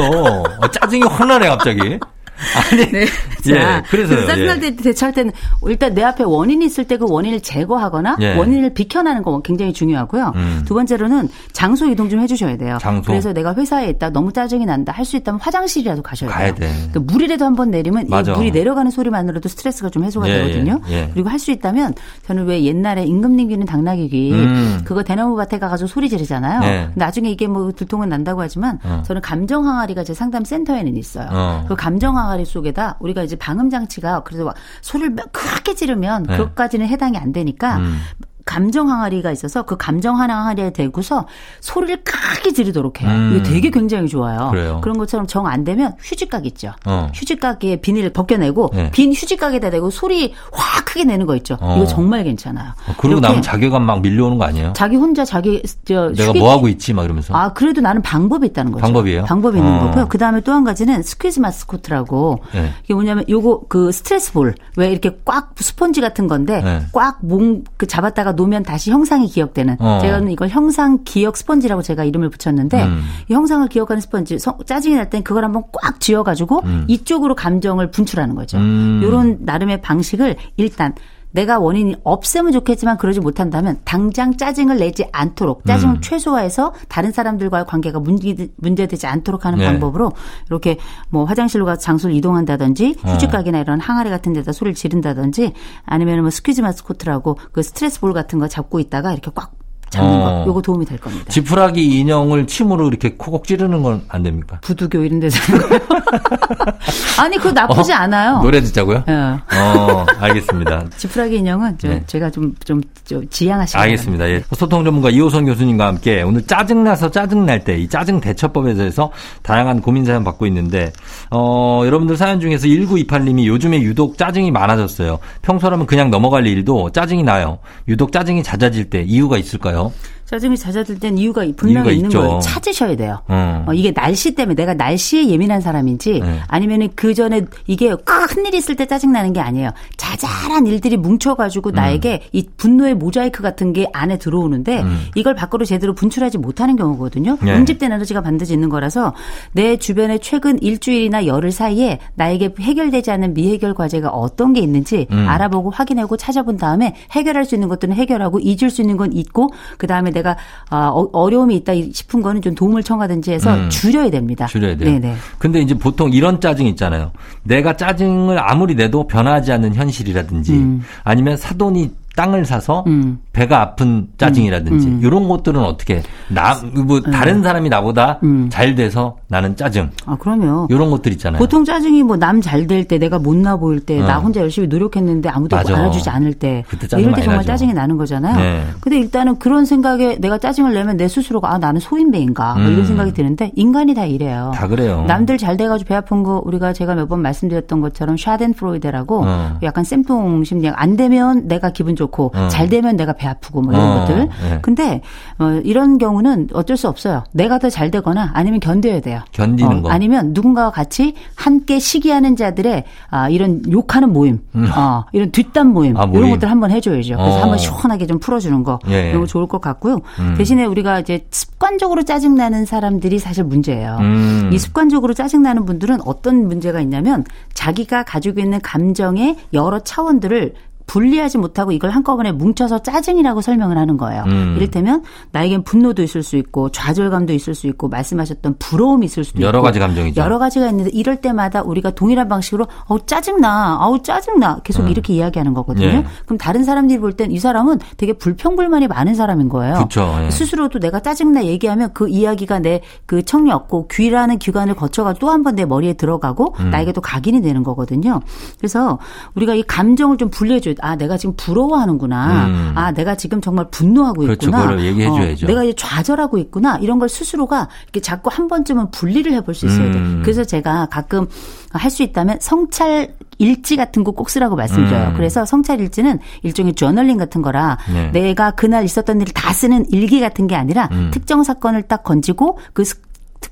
어, 0.60 0.68
짜증이 0.70 1.02
확 1.04 1.26
나네, 1.26 1.48
갑자기. 1.48 1.98
아니, 2.72 2.90
네. 2.92 3.06
예, 3.46 3.54
자, 3.54 3.82
그래서요, 3.88 4.16
그래서 4.16 4.26
짜증날 4.26 4.56
예. 4.56 4.60
때 4.60 4.76
대처할 4.76 5.12
때는 5.14 5.32
일단 5.66 5.94
내 5.94 6.02
앞에 6.02 6.24
원인이 6.24 6.64
있을 6.66 6.84
때 6.84 6.96
그 6.96 7.04
원인을 7.08 7.40
제거하거나 7.40 8.16
예. 8.20 8.34
원인을 8.36 8.72
비켜나는 8.72 9.22
거 9.22 9.40
굉장히 9.42 9.72
중요하고요. 9.74 10.32
음. 10.34 10.62
두 10.66 10.72
번째로는 10.74 11.28
장소 11.52 11.86
이동 11.86 12.08
좀 12.08 12.20
해주셔야 12.20 12.56
돼요. 12.56 12.78
장소. 12.80 13.08
그래서 13.08 13.32
내가 13.34 13.54
회사에 13.54 13.88
있다 13.90 14.10
너무 14.10 14.32
짜증이 14.32 14.64
난다 14.66 14.92
할 14.92 15.04
수 15.06 15.16
있다면 15.16 15.40
화장실이라도 15.40 16.02
가셔야 16.02 16.30
가야 16.30 16.52
돼요. 16.54 16.68
돼. 16.70 16.90
그 16.92 16.98
물이라도 16.98 17.44
한번 17.44 17.70
내리면 17.70 18.06
맞아. 18.08 18.32
이 18.32 18.36
물이 18.36 18.50
내려가는 18.50 18.90
소리만으로도 18.90 19.48
스트레스가 19.48 19.88
좀 19.90 20.02
해소가 20.04 20.28
예, 20.28 20.34
되거든요. 20.42 20.80
예, 20.88 20.94
예. 21.02 21.10
그리고 21.12 21.28
할 21.28 21.38
수 21.38 21.50
있다면 21.52 21.94
저는 22.26 22.46
왜 22.46 22.64
옛날에 22.64 23.04
임금님 23.04 23.48
귀는 23.48 23.66
당나귀 23.66 24.08
귀 24.08 24.32
음. 24.32 24.80
그거 24.84 25.02
대나무 25.04 25.36
밭에 25.36 25.58
가가지고 25.60 25.86
소리 25.86 26.08
지르잖아요. 26.08 26.60
네. 26.60 26.88
나중에 26.94 27.30
이게 27.30 27.46
뭐 27.46 27.70
들통은 27.72 28.08
난다고 28.08 28.40
하지만 28.40 28.78
어. 28.82 29.02
저는 29.06 29.20
감정 29.22 29.66
항아리가 29.68 30.02
제 30.02 30.12
상담 30.14 30.44
센터에는 30.44 30.96
있어요. 30.96 31.28
어. 31.30 31.64
그 31.68 31.76
감정 31.76 32.16
항아리 32.16 32.25
속에다 32.44 32.96
우리가 33.00 33.22
이제 33.22 33.36
방음 33.36 33.70
장치가 33.70 34.20
그래서 34.24 34.44
막 34.44 34.54
소리를 34.82 35.14
막 35.14 35.32
크게 35.32 35.74
지르면 35.74 36.24
네. 36.24 36.36
그것까지는 36.36 36.86
해당이 36.86 37.16
안 37.16 37.32
되니까 37.32 37.78
음. 37.78 37.98
감정 38.46 38.88
항아리가 38.90 39.32
있어서 39.32 39.64
그 39.64 39.76
감정 39.76 40.18
항아리에 40.18 40.70
대고서 40.70 41.26
소리를 41.60 41.98
크게 42.04 42.52
지르도록 42.52 43.02
해요. 43.02 43.10
음. 43.10 43.32
이게 43.34 43.42
되게 43.42 43.70
굉장히 43.70 44.08
좋아요. 44.08 44.48
그래요. 44.50 44.80
런 44.84 44.96
것처럼 44.96 45.26
정 45.26 45.46
안 45.46 45.62
되면 45.64 45.92
휴지곽 46.00 46.46
있죠. 46.46 46.72
어. 46.86 47.08
휴지곽에 47.14 47.76
비닐을 47.80 48.10
벗겨내고 48.12 48.70
네. 48.72 48.90
빈 48.92 49.12
휴지곽에다 49.12 49.70
대고 49.70 49.90
소리 49.90 50.32
확 50.52 50.84
크게 50.86 51.04
내는 51.04 51.26
거 51.26 51.36
있죠. 51.36 51.56
어. 51.60 51.74
이거 51.76 51.86
정말 51.86 52.24
괜찮아요. 52.24 52.70
어, 52.88 52.94
이렇게 53.06 53.20
나면 53.20 53.42
자괴감 53.42 53.84
막 53.84 54.00
밀려오는 54.00 54.38
거 54.38 54.44
아니에요? 54.44 54.72
자기 54.74 54.96
혼자 54.96 55.24
자기 55.24 55.62
저 55.84 56.10
내가 56.16 56.32
휴게- 56.32 56.38
뭐 56.38 56.50
하고 56.52 56.68
있지? 56.68 56.92
막 56.94 57.04
이러면서. 57.04 57.34
아, 57.34 57.52
그래도 57.52 57.80
나는 57.80 58.00
방법이 58.02 58.46
있다는 58.46 58.72
거죠. 58.72 58.82
방법이에요? 58.82 59.24
방법이 59.24 59.58
있는 59.58 59.72
어. 59.74 59.80
거고요. 59.86 60.08
그 60.08 60.18
다음에 60.18 60.40
또 60.40 60.52
한 60.52 60.62
가지는 60.64 61.02
squeeze 61.02 61.40
마스코트라고. 61.40 62.40
네. 62.54 62.72
이게 62.84 62.94
뭐냐면 62.94 63.24
요거 63.28 63.62
그 63.68 63.90
스트레스 63.92 64.32
볼. 64.32 64.54
왜 64.76 64.90
이렇게 64.90 65.18
꽉 65.24 65.52
스펀지 65.56 66.00
같은 66.00 66.28
건데 66.28 66.62
네. 66.62 66.82
꽉몸 66.92 67.64
그 67.76 67.86
잡았다가 67.86 68.32
놓으면 68.36 68.62
다시 68.62 68.90
형상이 68.92 69.26
기억되는. 69.26 69.76
어. 69.80 69.98
제가 70.00 70.18
이걸 70.20 70.48
형상 70.48 71.00
기억 71.04 71.36
스펀지라고 71.36 71.82
제가 71.82 72.04
이름을 72.04 72.30
붙였는데 72.30 72.84
음. 72.84 73.02
이 73.28 73.34
형상을 73.34 73.66
기억하는 73.68 74.00
스펀지 74.00 74.38
성- 74.38 74.58
짜증이 74.64 74.94
날 74.94 75.10
땐 75.10 75.22
그걸 75.24 75.44
한번 75.44 75.64
꽉 75.72 75.98
쥐어가지고 76.00 76.62
이쪽으로 76.88 77.34
감정을 77.34 77.90
분출하는 77.90 78.34
거죠. 78.34 78.58
음. 78.58 79.00
요런 79.02 79.38
나름의 79.40 79.80
방식을 79.82 80.36
일단 80.56 80.94
내가 81.36 81.58
원인이 81.58 81.96
없으면 82.02 82.50
좋겠지만 82.52 82.96
그러지 82.96 83.20
못한다면 83.20 83.78
당장 83.84 84.38
짜증을 84.38 84.78
내지 84.78 85.06
않도록 85.12 85.66
짜증을 85.66 85.96
음. 85.96 86.00
최소화해서 86.00 86.72
다른 86.88 87.12
사람들과의 87.12 87.66
관계가 87.66 88.00
문제, 88.00 88.48
문제되지 88.56 89.06
않도록 89.06 89.44
하는 89.44 89.58
네. 89.58 89.66
방법으로 89.66 90.12
이렇게 90.46 90.78
뭐 91.10 91.24
화장실로 91.24 91.66
가서 91.66 91.80
장소를 91.80 92.14
이동한다든지 92.16 92.96
어. 93.02 93.10
휴지 93.10 93.28
가게나 93.28 93.58
이런 93.58 93.80
항아리 93.80 94.08
같은 94.08 94.32
데다 94.32 94.52
소리를 94.52 94.74
지른다든지 94.74 95.52
아니면 95.84 96.22
뭐 96.22 96.30
스퀴즈 96.30 96.62
마스코트라고 96.62 97.36
그 97.52 97.62
스트레스 97.62 98.00
볼 98.00 98.14
같은 98.14 98.38
거 98.38 98.48
잡고 98.48 98.80
있다가 98.80 99.12
이렇게 99.12 99.30
꽉 99.34 99.55
잡는 99.90 100.14
어. 100.14 100.18
거 100.18 100.44
요거 100.48 100.62
도움이 100.62 100.84
될 100.86 100.98
겁니다. 100.98 101.24
지푸라기 101.28 101.98
인형을 102.00 102.46
침으로 102.46 102.88
이렇게 102.88 103.14
콕콕 103.16 103.44
찌르는 103.46 103.82
건 103.82 104.02
안 104.08 104.22
됩니까? 104.22 104.58
부두교 104.62 105.02
이런 105.04 105.20
데서. 105.20 105.38
아니 107.18 107.36
그거 107.38 107.52
나쁘지 107.52 107.92
않아요. 107.92 108.36
어? 108.36 108.42
노래 108.42 108.60
듣자고요? 108.60 109.04
예. 109.08 109.12
어, 109.12 110.06
알겠습니다. 110.18 110.84
지푸라기 110.96 111.36
인형은 111.38 111.78
저, 111.78 111.88
네. 111.88 112.02
제가 112.06 112.30
좀, 112.30 112.54
좀, 112.64 112.80
좀 113.04 113.28
지양하시기 113.28 113.76
알겠습니다. 113.78 114.28
예. 114.28 114.44
소통 114.54 114.84
전문가 114.84 115.10
이호선 115.10 115.46
교수님과 115.46 115.86
함께 115.86 116.22
오늘 116.22 116.42
짜증나서 116.46 117.10
짜증날 117.10 117.64
때 117.64 117.76
이 117.76 117.88
짜증 117.88 118.20
대처법에 118.20 118.72
대해서 118.74 119.10
다양한 119.42 119.82
고민 119.82 120.04
사연 120.06 120.24
받고 120.24 120.46
있는데, 120.46 120.92
어, 121.30 121.82
여러분들 121.84 122.16
사연 122.16 122.40
중에서 122.40 122.66
1928님이 122.66 123.44
요즘에 123.46 123.82
유독 123.82 124.16
짜증이 124.16 124.50
많아졌어요. 124.50 125.18
평소라면 125.42 125.84
그냥 125.86 126.10
넘어갈 126.10 126.46
일도 126.46 126.90
짜증이 126.92 127.22
나요. 127.22 127.58
유독 127.86 128.12
짜증이 128.12 128.42
잦아질 128.42 128.88
때 128.88 129.02
이유가 129.02 129.36
있을까요? 129.36 129.75
있을까요? 129.76 129.92
짜증이 130.28 130.56
잦아들 130.56 130.98
땐 130.98 131.16
이유가 131.16 131.44
분명히 131.56 131.72
이유가 131.72 131.90
있는 131.92 132.10
있죠. 132.10 132.20
거예요. 132.20 132.40
찾으셔야 132.40 132.96
돼요. 132.96 133.20
어. 133.28 133.64
어, 133.68 133.72
이게 133.72 133.92
날씨 133.92 134.34
때문에 134.34 134.54
내가 134.56 134.74
날씨에 134.74 135.28
예민한 135.28 135.60
사람인지 135.60 136.20
네. 136.20 136.40
아니면은 136.48 136.88
그 136.96 137.14
전에 137.14 137.42
이게 137.66 137.94
큰일 138.04 138.54
있을 138.54 138.74
때 138.74 138.86
짜증 138.86 139.12
나는 139.12 139.32
게 139.32 139.40
아니에요. 139.40 139.70
자잘한 139.96 140.66
일들이 140.66 140.96
뭉쳐가지고 140.96 141.70
나에게 141.70 142.22
이 142.32 142.46
분노의 142.56 142.94
모자이크 142.94 143.42
같은 143.42 143.72
게 143.72 143.86
안에 143.92 144.18
들어오는데 144.18 144.84
이걸 145.14 145.34
밖으로 145.34 145.64
제대로 145.64 145.94
분출하지 145.94 146.38
못하는 146.38 146.76
경우거든요. 146.76 147.38
네. 147.40 147.54
응집된 147.54 147.92
에너지가 147.92 148.20
반드시 148.22 148.52
있는 148.52 148.68
거라서 148.68 149.14
내 149.52 149.76
주변에 149.76 150.18
최근 150.18 150.60
일주일이나 150.60 151.26
열흘 151.26 151.52
사이에 151.52 151.98
나에게 152.14 152.54
해결되지 152.58 153.10
않은 153.12 153.34
미해결 153.34 153.74
과제가 153.74 154.08
어떤 154.10 154.52
게 154.52 154.60
있는지 154.60 155.06
음. 155.12 155.26
알아보고 155.28 155.70
확인하고 155.70 156.16
찾아본 156.16 156.56
다음에 156.56 156.94
해결할 157.12 157.44
수 157.44 157.54
있는 157.54 157.68
것들은 157.68 157.94
해결하고 157.94 158.40
잊을 158.40 158.70
수 158.70 158.80
있는 158.80 158.96
건 158.96 159.12
잊고 159.12 159.50
그 159.78 159.86
다음에 159.86 160.10
내가 160.16 160.36
아, 160.70 160.88
어, 160.88 161.08
어려움이 161.12 161.56
있다 161.56 161.72
싶은 161.92 162.22
거는 162.22 162.42
좀 162.42 162.54
도움을 162.54 162.82
청하든지 162.82 163.32
해서 163.32 163.54
음. 163.54 163.68
줄여야 163.68 164.10
됩니다. 164.10 164.46
줄여야 164.46 164.76
돼요. 164.76 164.90
네네. 164.90 165.14
근데 165.38 165.60
이제 165.60 165.74
보통 165.74 166.10
이런 166.12 166.40
짜증 166.40 166.66
있잖아요. 166.66 167.12
내가 167.42 167.76
짜증을 167.76 168.38
아무리 168.38 168.74
내도 168.74 169.06
변하지 169.06 169.52
않는 169.52 169.74
현실이라든지 169.74 170.80
아니면 171.04 171.36
사돈이 171.36 171.90
땅을 172.16 172.44
사서 172.46 172.82
음. 172.88 173.18
배가 173.32 173.60
아픈 173.60 174.08
짜증이라든지 174.18 174.98
이런 175.02 175.28
것들은 175.28 175.60
어떻게 175.62 176.02
나뭐 176.28 177.00
다른 177.12 177.42
사람이 177.42 177.68
나보다 177.68 178.18
음. 178.24 178.48
잘 178.50 178.74
돼서 178.74 179.16
나는 179.28 179.54
짜증 179.54 179.90
아 180.06 180.16
그럼요. 180.16 180.66
이런 180.70 180.90
것들 180.90 181.12
있잖아요. 181.12 181.38
보통 181.38 181.64
짜증이 181.64 182.02
뭐 182.02 182.16
남 182.16 182.40
잘 182.40 182.66
될 182.66 182.84
때 182.88 182.98
내가 182.98 183.18
못나 183.18 183.56
보일 183.56 183.80
때나 183.80 184.18
어. 184.18 184.20
혼자 184.20 184.40
열심히 184.40 184.66
노력했는데 184.68 185.28
아무도 185.28 185.54
맞아. 185.56 185.76
알아주지 185.76 186.08
않을 186.10 186.34
때 186.34 186.64
그때 186.68 186.86
짜증 186.88 187.04
이럴 187.04 187.14
때 187.14 187.20
정말 187.22 187.36
나죠. 187.38 187.46
짜증이 187.48 187.72
나는 187.74 187.96
거잖아요. 187.96 188.36
네. 188.36 188.64
근데 188.80 188.98
일단은 188.98 189.38
그런 189.38 189.64
생각에 189.66 190.16
내가 190.18 190.38
짜증을 190.38 190.72
내면 190.74 190.96
내 190.96 191.06
스스로가 191.08 191.52
아 191.52 191.58
나는 191.58 191.80
소인배인가 191.80 192.54
뭐 192.54 192.64
음. 192.66 192.72
이런 192.72 192.86
생각이 192.86 193.12
드는데 193.12 193.52
인간이 193.54 193.94
다 193.94 194.04
이래요. 194.06 194.52
다 194.54 194.66
그래요. 194.66 195.04
남들 195.06 195.36
잘 195.38 195.56
돼가지고 195.56 195.88
배 195.88 195.94
아픈 195.94 196.22
거 196.22 196.42
우리가 196.44 196.72
제가 196.72 196.94
몇 196.94 197.06
번 197.06 197.22
말씀드렸던 197.22 197.80
것처럼 197.82 198.16
샤덴프로이데라고 198.16 199.22
어. 199.24 199.58
약간 199.62 199.84
쌤통 199.84 200.42
심리학 200.44 200.74
안 200.80 200.96
되면 200.96 201.46
내가 201.46 201.70
기분 201.70 201.94
좋고 202.06 202.32
어. 202.34 202.48
잘 202.48 202.68
되면 202.68 202.96
내가 202.96 203.12
배 203.12 203.26
아프고 203.28 203.60
뭐 203.62 203.72
이런 203.72 203.86
어. 203.90 204.00
것들. 204.00 204.28
네. 204.42 204.58
근데 204.62 205.00
어, 205.38 205.60
이런 205.64 205.98
경우는 205.98 206.48
어쩔 206.52 206.76
수 206.76 206.88
없어요. 206.88 207.24
내가 207.32 207.58
더 207.58 207.66
잘 207.68 207.90
되거나 207.90 208.30
아니면 208.32 208.60
견뎌야 208.60 209.00
돼요. 209.00 209.20
견디는 209.32 209.78
어, 209.78 209.82
거. 209.82 209.90
아니면 209.90 210.30
누군가와 210.32 210.70
같이 210.70 211.14
함께 211.34 211.78
시기하는 211.78 212.36
자들의 212.36 212.84
아, 213.10 213.28
이런 213.28 213.60
욕하는 213.70 214.12
모임, 214.12 214.38
어, 214.54 215.04
이런 215.12 215.30
뒷담 215.32 215.72
모임, 215.72 215.92
음. 215.92 215.96
아, 215.96 216.06
모임. 216.06 216.18
이런 216.18 216.30
것들 216.30 216.50
한번 216.50 216.70
해줘야죠. 216.70 217.16
그래서 217.16 217.36
어. 217.36 217.42
한번 217.42 217.58
시원하게 217.58 218.06
좀 218.06 218.18
풀어주는 218.18 218.62
거 218.62 218.78
예. 218.88 219.10
이런 219.10 219.20
거 219.22 219.26
좋을 219.26 219.46
것 219.48 219.60
같고요. 219.60 220.00
음. 220.20 220.34
대신에 220.38 220.64
우리가 220.64 221.00
이제 221.00 221.26
습관적으로 221.30 222.04
짜증 222.04 222.34
나는 222.36 222.64
사람들이 222.64 223.18
사실 223.18 223.44
문제예요. 223.44 223.98
음. 224.00 224.50
이 224.52 224.58
습관적으로 224.58 225.12
짜증 225.12 225.42
나는 225.42 225.66
분들은 225.66 225.98
어떤 226.06 226.46
문제가 226.46 226.80
있냐면 226.80 227.24
자기가 227.52 228.04
가지고 228.04 228.40
있는 228.40 228.60
감정의 228.62 229.36
여러 229.52 229.80
차원들을 229.80 230.54
분리하지 230.86 231.38
못하고 231.38 231.72
이걸 231.72 231.90
한꺼번에 231.90 232.32
뭉쳐서 232.32 232.78
짜증이라고 232.80 233.40
설명을 233.40 233.76
하는 233.76 233.96
거예요. 233.96 234.22
음. 234.26 234.54
이를테면 234.56 235.02
나에겐 235.32 235.62
분노도 235.64 236.02
있을 236.02 236.22
수 236.22 236.36
있고 236.36 236.70
좌절감도 236.70 237.32
있을 237.32 237.54
수 237.54 237.66
있고 237.66 237.88
말씀하셨던 237.88 238.56
부러움이 238.58 239.06
있을 239.06 239.24
수도 239.24 239.40
여러 239.42 239.58
있고 239.58 239.64
가지 239.66 239.78
감정이죠. 239.78 240.20
여러 240.20 240.38
가지가 240.38 240.68
있는데 240.68 240.90
이럴 240.92 241.16
때마다 241.16 241.62
우리가 241.62 241.90
동일한 241.90 242.28
방식으로 242.28 242.66
어 242.86 242.98
짜증나, 243.04 243.78
아우 243.80 244.00
짜증나 244.02 244.60
계속 244.64 244.88
이렇게 244.90 245.12
이야기하는 245.14 245.54
거거든요. 245.54 245.86
예. 245.86 246.04
그럼 246.24 246.38
다른 246.38 246.62
사람들이 246.64 247.00
볼 247.00 247.12
땐 247.12 247.30
이 247.30 247.38
사람은 247.38 247.78
되게 247.96 248.12
불평불만이 248.12 248.86
많은 248.86 249.14
사람인 249.14 249.48
거예요. 249.48 249.74
그쵸, 249.82 250.16
예. 250.24 250.30
스스로도 250.30 250.78
내가 250.78 251.00
짜증나 251.00 251.44
얘기하면 251.46 251.92
그 251.92 252.08
이야기가 252.08 252.60
내 252.60 252.80
그 253.06 253.22
청력, 253.24 253.68
귀라는 253.90 254.38
기관을 254.38 254.74
거쳐가 254.74 255.14
또 255.14 255.28
한 255.28 255.42
번 255.42 255.56
내 255.56 255.64
머리에 255.64 255.94
들어가고 255.94 256.54
음. 256.60 256.70
나에게 256.70 256.92
또 256.92 257.00
각인이 257.00 257.40
되는 257.42 257.62
거거든요. 257.62 258.20
그래서 258.58 258.98
우리가 259.34 259.54
이 259.54 259.62
감정을 259.62 260.18
좀 260.18 260.28
분리해 260.30 260.60
줘야 260.60 260.74
돼. 260.74 260.75
아, 260.80 260.96
내가 260.96 261.16
지금 261.16 261.34
부러워하는구나. 261.36 262.46
음. 262.46 262.72
아, 262.74 262.92
내가 262.92 263.14
지금 263.16 263.40
정말 263.40 263.66
분노하고 263.70 264.22
그렇죠. 264.22 264.46
있구나. 264.46 264.62
그걸 264.62 264.80
얘기해 264.84 265.06
줘야죠. 265.08 265.46
어, 265.46 265.48
내가 265.48 265.64
이제 265.64 265.74
좌절하고 265.76 266.38
있구나. 266.38 266.78
이런 266.78 266.98
걸 266.98 267.08
스스로가 267.08 267.68
이렇게 267.84 268.00
자꾸 268.00 268.30
한 268.32 268.48
번쯤은 268.48 268.90
분리를 268.90 269.32
해볼 269.32 269.54
수 269.54 269.66
있어야 269.66 269.90
돼. 269.92 269.98
음. 269.98 270.20
그래서 270.22 270.44
제가 270.44 270.86
가끔 270.90 271.26
할 271.72 271.90
수 271.90 272.02
있다면 272.02 272.38
성찰 272.40 273.14
일지 273.38 273.76
같은 273.76 274.02
거 274.02 274.12
꼭 274.12 274.30
쓰라고 274.30 274.56
말씀드려요. 274.56 275.08
음. 275.10 275.14
그래서 275.14 275.44
성찰 275.44 275.80
일지는 275.80 276.18
일종의 276.42 276.74
저널링 276.74 277.18
같은 277.18 277.42
거라 277.42 277.76
네. 277.92 278.10
내가 278.12 278.50
그날 278.52 278.84
있었던 278.84 279.20
일을 279.20 279.32
다 279.34 279.52
쓰는 279.52 279.84
일기 279.90 280.20
같은 280.20 280.46
게 280.46 280.54
아니라 280.56 280.88
음. 280.92 281.10
특정 281.12 281.42
사건을 281.42 281.82
딱 281.82 282.02
건지고 282.02 282.58
그 282.72 282.84
스- 282.84 282.96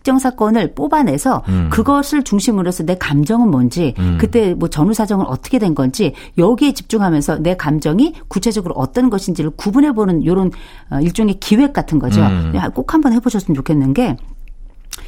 특정 0.04 0.18
사건을 0.18 0.74
뽑아내서 0.74 1.42
음. 1.48 1.68
그것을 1.70 2.24
중심으로 2.24 2.68
해서 2.68 2.84
내 2.84 2.94
감정은 2.94 3.50
뭔지 3.50 3.94
음. 3.98 4.18
그때 4.20 4.52
뭐 4.52 4.68
전후 4.68 4.92
사정은 4.92 5.24
어떻게 5.24 5.58
된 5.58 5.74
건지 5.74 6.12
여기에 6.36 6.74
집중하면서 6.74 7.38
내 7.38 7.56
감정이 7.56 8.12
구체적으로 8.28 8.74
어떤 8.76 9.08
것인지를 9.08 9.52
구분해 9.56 9.92
보는 9.92 10.20
이런 10.20 10.50
어, 10.90 11.00
일종의 11.00 11.40
기획 11.40 11.72
같은 11.72 11.98
거죠. 11.98 12.20
음. 12.20 12.52
꼭 12.74 12.92
한번 12.92 13.14
해 13.14 13.20
보셨으면 13.20 13.56
좋겠는 13.56 13.94
게 13.94 14.16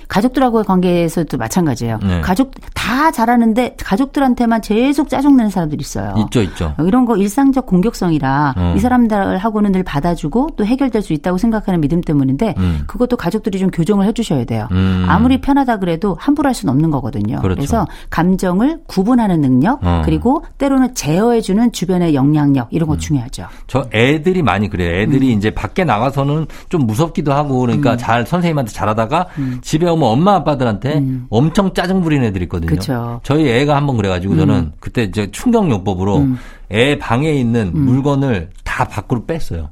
가족들하고의 0.09 0.64
관계에서도 0.64 1.37
마찬가지예요. 1.37 1.99
네. 2.03 2.21
가족 2.21 2.53
다 2.75 3.11
잘하는데 3.11 3.77
가족들한테만 3.83 4.61
계속 4.61 5.09
짜증내는 5.09 5.51
사람들이 5.51 5.81
있어요. 5.81 6.14
있죠, 6.19 6.42
있죠. 6.42 6.75
이런 6.81 7.05
거 7.05 7.16
일상적 7.16 7.66
공격성이라 7.66 8.55
어. 8.57 8.75
이 8.77 8.81
사람들하고는 8.81 9.73
늘 9.73 9.83
받아주고 9.83 10.51
또 10.57 10.64
해결될 10.64 11.03
수 11.03 11.12
있다고 11.12 11.38
생각하는 11.38 11.81
믿음 11.81 12.01
때문인데 12.01 12.55
음. 12.59 12.85
그것도 12.87 13.16
가족들이 13.16 13.59
좀 13.59 13.71
교정을 13.71 14.07
해주셔야 14.07 14.45
돼요. 14.45 14.69
음. 14.71 15.07
아무리 15.09 15.40
편하다 15.40 15.79
그래도 15.79 16.16
함부로 16.21 16.49
할 16.49 16.55
수는 16.55 16.73
없는 16.73 16.90
거거든요. 16.90 17.40
그렇죠. 17.40 17.61
래서 17.61 17.87
감정을 18.11 18.81
구분하는 18.87 19.40
능력 19.40 19.85
어. 19.85 20.03
그리고 20.05 20.45
때로는 20.59 20.95
제어해주는 20.95 21.73
주변의 21.73 22.14
영향력 22.14 22.69
이런 22.71 22.88
거 22.88 22.95
음. 22.95 22.99
중요하죠. 22.99 23.47
저 23.66 23.88
애들이 23.92 24.42
많이 24.42 24.69
그래요. 24.69 25.03
애들이 25.03 25.33
음. 25.33 25.38
이제 25.38 25.51
밖에 25.51 25.85
나가서는 25.85 26.47
좀 26.69 26.87
무섭기도 26.87 27.33
하고 27.33 27.59
그러니까 27.61 27.97
잘 27.97 28.27
선생님한테 28.27 28.73
잘하다가 28.73 29.27
집에 29.62 29.87
오면 29.97 30.09
엄마 30.09 30.35
아빠들한테 30.37 31.03
엄청 31.31 31.73
짜증 31.75 32.01
부리는 32.03 32.25
애들이 32.27 32.45
있거든요. 32.45 32.69
음. 32.69 32.77
그쵸. 32.77 33.21
저희 33.23 33.49
애가 33.49 33.75
한번 33.77 33.97
그래가지고 33.97 34.37
저는 34.37 34.73
그때 34.81 35.03
이제 35.05 35.31
충격요법으로 35.31 36.17
음. 36.19 36.39
애 36.73 36.99
방에 36.99 37.33
있는 37.33 37.71
물건을 37.75 38.51
다 38.65 38.85
밖으로 38.87 39.25
뺐어요. 39.27 39.69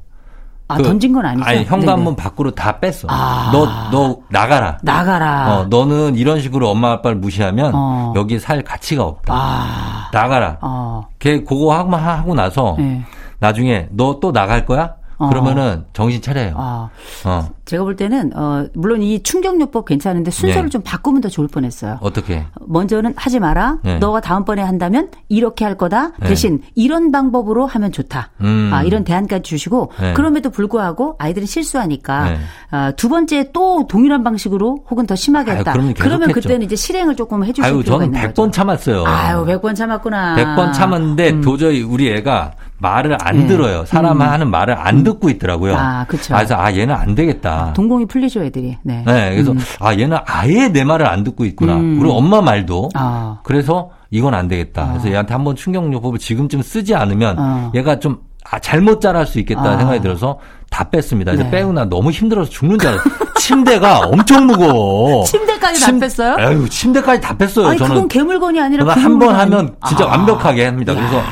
아 0.66 0.76
그- 0.78 0.82
던진 0.82 1.12
건 1.12 1.26
아니죠. 1.26 1.44
아니 1.46 1.58
네네. 1.58 1.68
현관문 1.68 2.16
밖으로 2.16 2.50
다 2.52 2.78
뺐어. 2.80 3.06
아. 3.08 3.50
너 3.52 3.66
너 3.92 4.16
나가라. 4.30 4.78
나가라. 4.82 5.54
어, 5.58 5.66
너는 5.66 6.14
이런 6.16 6.40
식으로 6.40 6.70
엄마 6.70 6.92
아빠를 6.92 7.18
무시하면 7.18 7.72
어. 7.74 8.12
여기 8.16 8.38
살 8.38 8.62
가치가 8.62 9.04
없다. 9.04 9.34
아, 9.34 10.08
나가라. 10.12 10.56
어, 10.62 11.02
걔 11.18 11.42
그거 11.44 11.74
하고 11.74 11.94
하고 11.94 12.34
나서 12.34 12.76
네. 12.78 13.02
나중에 13.40 13.88
너 13.90 14.18
또 14.20 14.32
나갈 14.32 14.64
거야? 14.64 14.94
어. 15.18 15.28
그러면은 15.28 15.84
정신 15.92 16.20
차려요. 16.20 16.54
아. 16.56 16.88
어. 17.24 17.48
제가 17.64 17.84
볼 17.84 17.96
때는 17.96 18.32
어 18.36 18.66
물론 18.74 19.02
이 19.02 19.22
충격요법 19.22 19.86
괜찮은데 19.86 20.30
순서를 20.30 20.64
네. 20.64 20.68
좀 20.70 20.82
바꾸면 20.82 21.22
더 21.22 21.28
좋을 21.28 21.48
뻔했어요. 21.48 21.98
어떻게? 22.00 22.44
먼저는 22.60 23.14
하지 23.16 23.40
마라. 23.40 23.78
네. 23.82 23.98
너가 23.98 24.20
다음번에 24.20 24.60
한다면 24.62 25.08
이렇게 25.28 25.64
할 25.64 25.76
거다. 25.76 26.12
네. 26.20 26.28
대신 26.28 26.60
이런 26.74 27.10
방법으로 27.10 27.66
하면 27.66 27.90
좋다. 27.90 28.30
음. 28.42 28.70
아, 28.72 28.82
이런 28.82 29.04
대안까지 29.04 29.42
주시고 29.42 29.92
네. 29.98 30.12
그럼에도 30.12 30.50
불구하고 30.50 31.16
아이들은 31.18 31.46
실수하니까 31.46 32.24
네. 32.30 32.38
아, 32.70 32.90
두 32.92 33.08
번째 33.08 33.50
또 33.52 33.86
동일한 33.88 34.22
방식으로 34.24 34.84
혹은 34.90 35.06
더 35.06 35.14
심하게 35.14 35.52
아유, 35.52 35.58
했다. 35.60 35.72
그러면 35.72 35.94
그러면 35.94 36.18
계속했죠. 36.28 36.48
그때는 36.48 36.66
이제 36.66 36.76
실행을 36.76 37.16
조금 37.16 37.44
해주실 37.44 37.64
아유, 37.64 37.82
필요가 37.82 38.04
저는 38.04 38.06
있는 38.06 38.20
100번 38.20 38.34
거죠. 38.34 38.50
참았어요. 38.50 39.04
아유, 39.06 39.44
100번 39.46 39.74
참았구나. 39.74 40.36
100번 40.36 40.72
참았는데 40.74 41.30
음. 41.30 41.40
도저히 41.40 41.82
우리 41.82 42.10
애가 42.12 42.52
말을 42.78 43.16
안 43.20 43.38
네. 43.40 43.46
들어요. 43.46 43.84
사람 43.86 44.20
음. 44.20 44.22
하는 44.22 44.50
말을 44.50 44.76
안 44.78 45.02
듣고 45.04 45.30
있더라고요. 45.30 45.76
아, 45.76 46.04
그쵸. 46.08 46.34
그래서 46.34 46.54
아 46.56 46.72
얘는 46.74 46.94
안 46.94 47.14
되겠다. 47.14 47.72
동공이 47.74 48.06
풀리죠, 48.06 48.42
애들이. 48.44 48.76
네. 48.82 49.02
네, 49.06 49.30
그래서 49.30 49.52
음. 49.52 49.58
아 49.80 49.94
얘는 49.96 50.18
아예 50.26 50.68
내 50.68 50.84
말을 50.84 51.06
안 51.06 51.24
듣고 51.24 51.44
있구나. 51.44 51.76
음. 51.76 51.98
그리고 51.98 52.14
엄마 52.16 52.42
말도. 52.42 52.90
아. 52.94 53.38
그래서 53.44 53.90
이건 54.10 54.34
안 54.34 54.48
되겠다. 54.48 54.88
그래서 54.90 55.08
얘한테 55.10 55.32
한번 55.32 55.56
충격요법을 55.56 56.18
지금쯤 56.18 56.62
쓰지 56.62 56.94
않으면 56.94 57.36
어. 57.38 57.72
얘가 57.74 57.98
좀 57.98 58.18
아, 58.50 58.58
잘못 58.58 59.00
자랄 59.00 59.26
수 59.26 59.38
있겠다 59.38 59.62
아. 59.62 59.76
생각이 59.78 60.00
들어서 60.00 60.38
다 60.70 60.84
뺐습니다. 60.84 61.32
그래서 61.32 61.44
네. 61.44 61.50
빼고 61.58 61.72
나 61.72 61.84
너무 61.86 62.10
힘들어서 62.10 62.50
죽는 62.50 62.78
줄 62.78 62.88
알았어요. 62.90 63.14
침대가 63.38 64.00
엄청 64.00 64.46
무거워. 64.46 65.24
침대까지 65.24 65.80
다 65.80 65.86
침- 65.86 66.00
뺐어요? 66.00 66.36
아유, 66.38 66.68
침대까지 66.68 67.20
다 67.20 67.36
뺐어요. 67.36 67.68
아니, 67.68 67.78
저는 67.78 67.94
그건 67.94 68.08
개물건이 68.08 68.60
아니라 68.60 68.92
한 68.94 69.18
번 69.18 69.34
하면? 69.34 69.74
진짜 69.86 70.04
아. 70.04 70.08
완벽하게 70.08 70.66
합니다. 70.66 70.94
그래서 70.94 71.22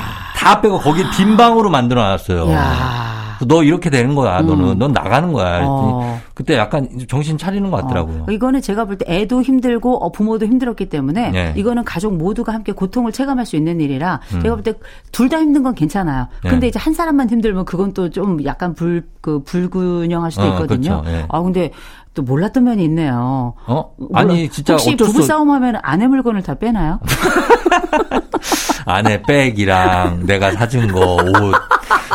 다 0.42 0.60
빼고 0.60 0.78
거기 0.78 1.02
빈 1.16 1.36
방으로 1.36 1.70
만들어 1.70 2.02
놨어요. 2.02 2.50
야. 2.50 3.12
너 3.44 3.64
이렇게 3.64 3.90
되는 3.90 4.14
거야. 4.14 4.40
너는 4.40 4.78
넌 4.78 4.92
나가는 4.92 5.32
거야. 5.32 5.62
어. 5.66 6.20
그때 6.32 6.56
약간 6.56 6.88
정신 7.08 7.36
차리는 7.36 7.68
것 7.72 7.76
같더라고요. 7.82 8.26
어, 8.28 8.30
이거는 8.30 8.60
제가 8.60 8.84
볼 8.84 8.96
때 8.98 9.04
애도 9.08 9.42
힘들고 9.42 9.96
어, 10.04 10.12
부모도 10.12 10.46
힘들었기 10.46 10.88
때문에 10.88 11.30
네. 11.30 11.52
이거는 11.56 11.82
가족 11.82 12.14
모두가 12.16 12.52
함께 12.54 12.70
고통을 12.70 13.10
체감할 13.10 13.44
수 13.46 13.56
있는 13.56 13.80
일이라 13.80 14.20
음. 14.34 14.40
제가 14.42 14.54
볼 14.54 14.62
때 14.62 14.74
둘 15.10 15.28
다 15.28 15.38
힘든 15.40 15.64
건 15.64 15.74
괜찮아요. 15.74 16.28
네. 16.44 16.50
근데 16.50 16.68
이제 16.68 16.78
한 16.78 16.94
사람만 16.94 17.30
힘들면 17.30 17.64
그건 17.64 17.92
또 17.92 18.08
좀 18.10 18.44
약간 18.44 18.74
불, 18.74 19.02
그 19.20 19.42
불균형할 19.42 20.30
수도 20.30 20.44
어, 20.44 20.48
있거든요. 20.50 21.00
그렇죠. 21.02 21.10
예. 21.18 21.26
아, 21.28 21.40
근데 21.42 21.72
또 22.14 22.22
몰랐던 22.22 22.64
면이 22.64 22.84
있네요. 22.84 23.54
어? 23.66 23.90
아니 24.12 24.48
진짜 24.50 24.74
혹시 24.74 24.90
어쩔 24.94 25.06
수 25.06 25.12
부부 25.14 25.26
싸움 25.26 25.50
하면 25.50 25.76
아내 25.82 26.06
물건을 26.06 26.42
다 26.42 26.54
빼나요? 26.54 27.00
안에 28.84 29.22
백이랑 29.22 30.26
내가 30.26 30.52
사준 30.52 30.92
거 30.92 31.16
옷 31.16 31.54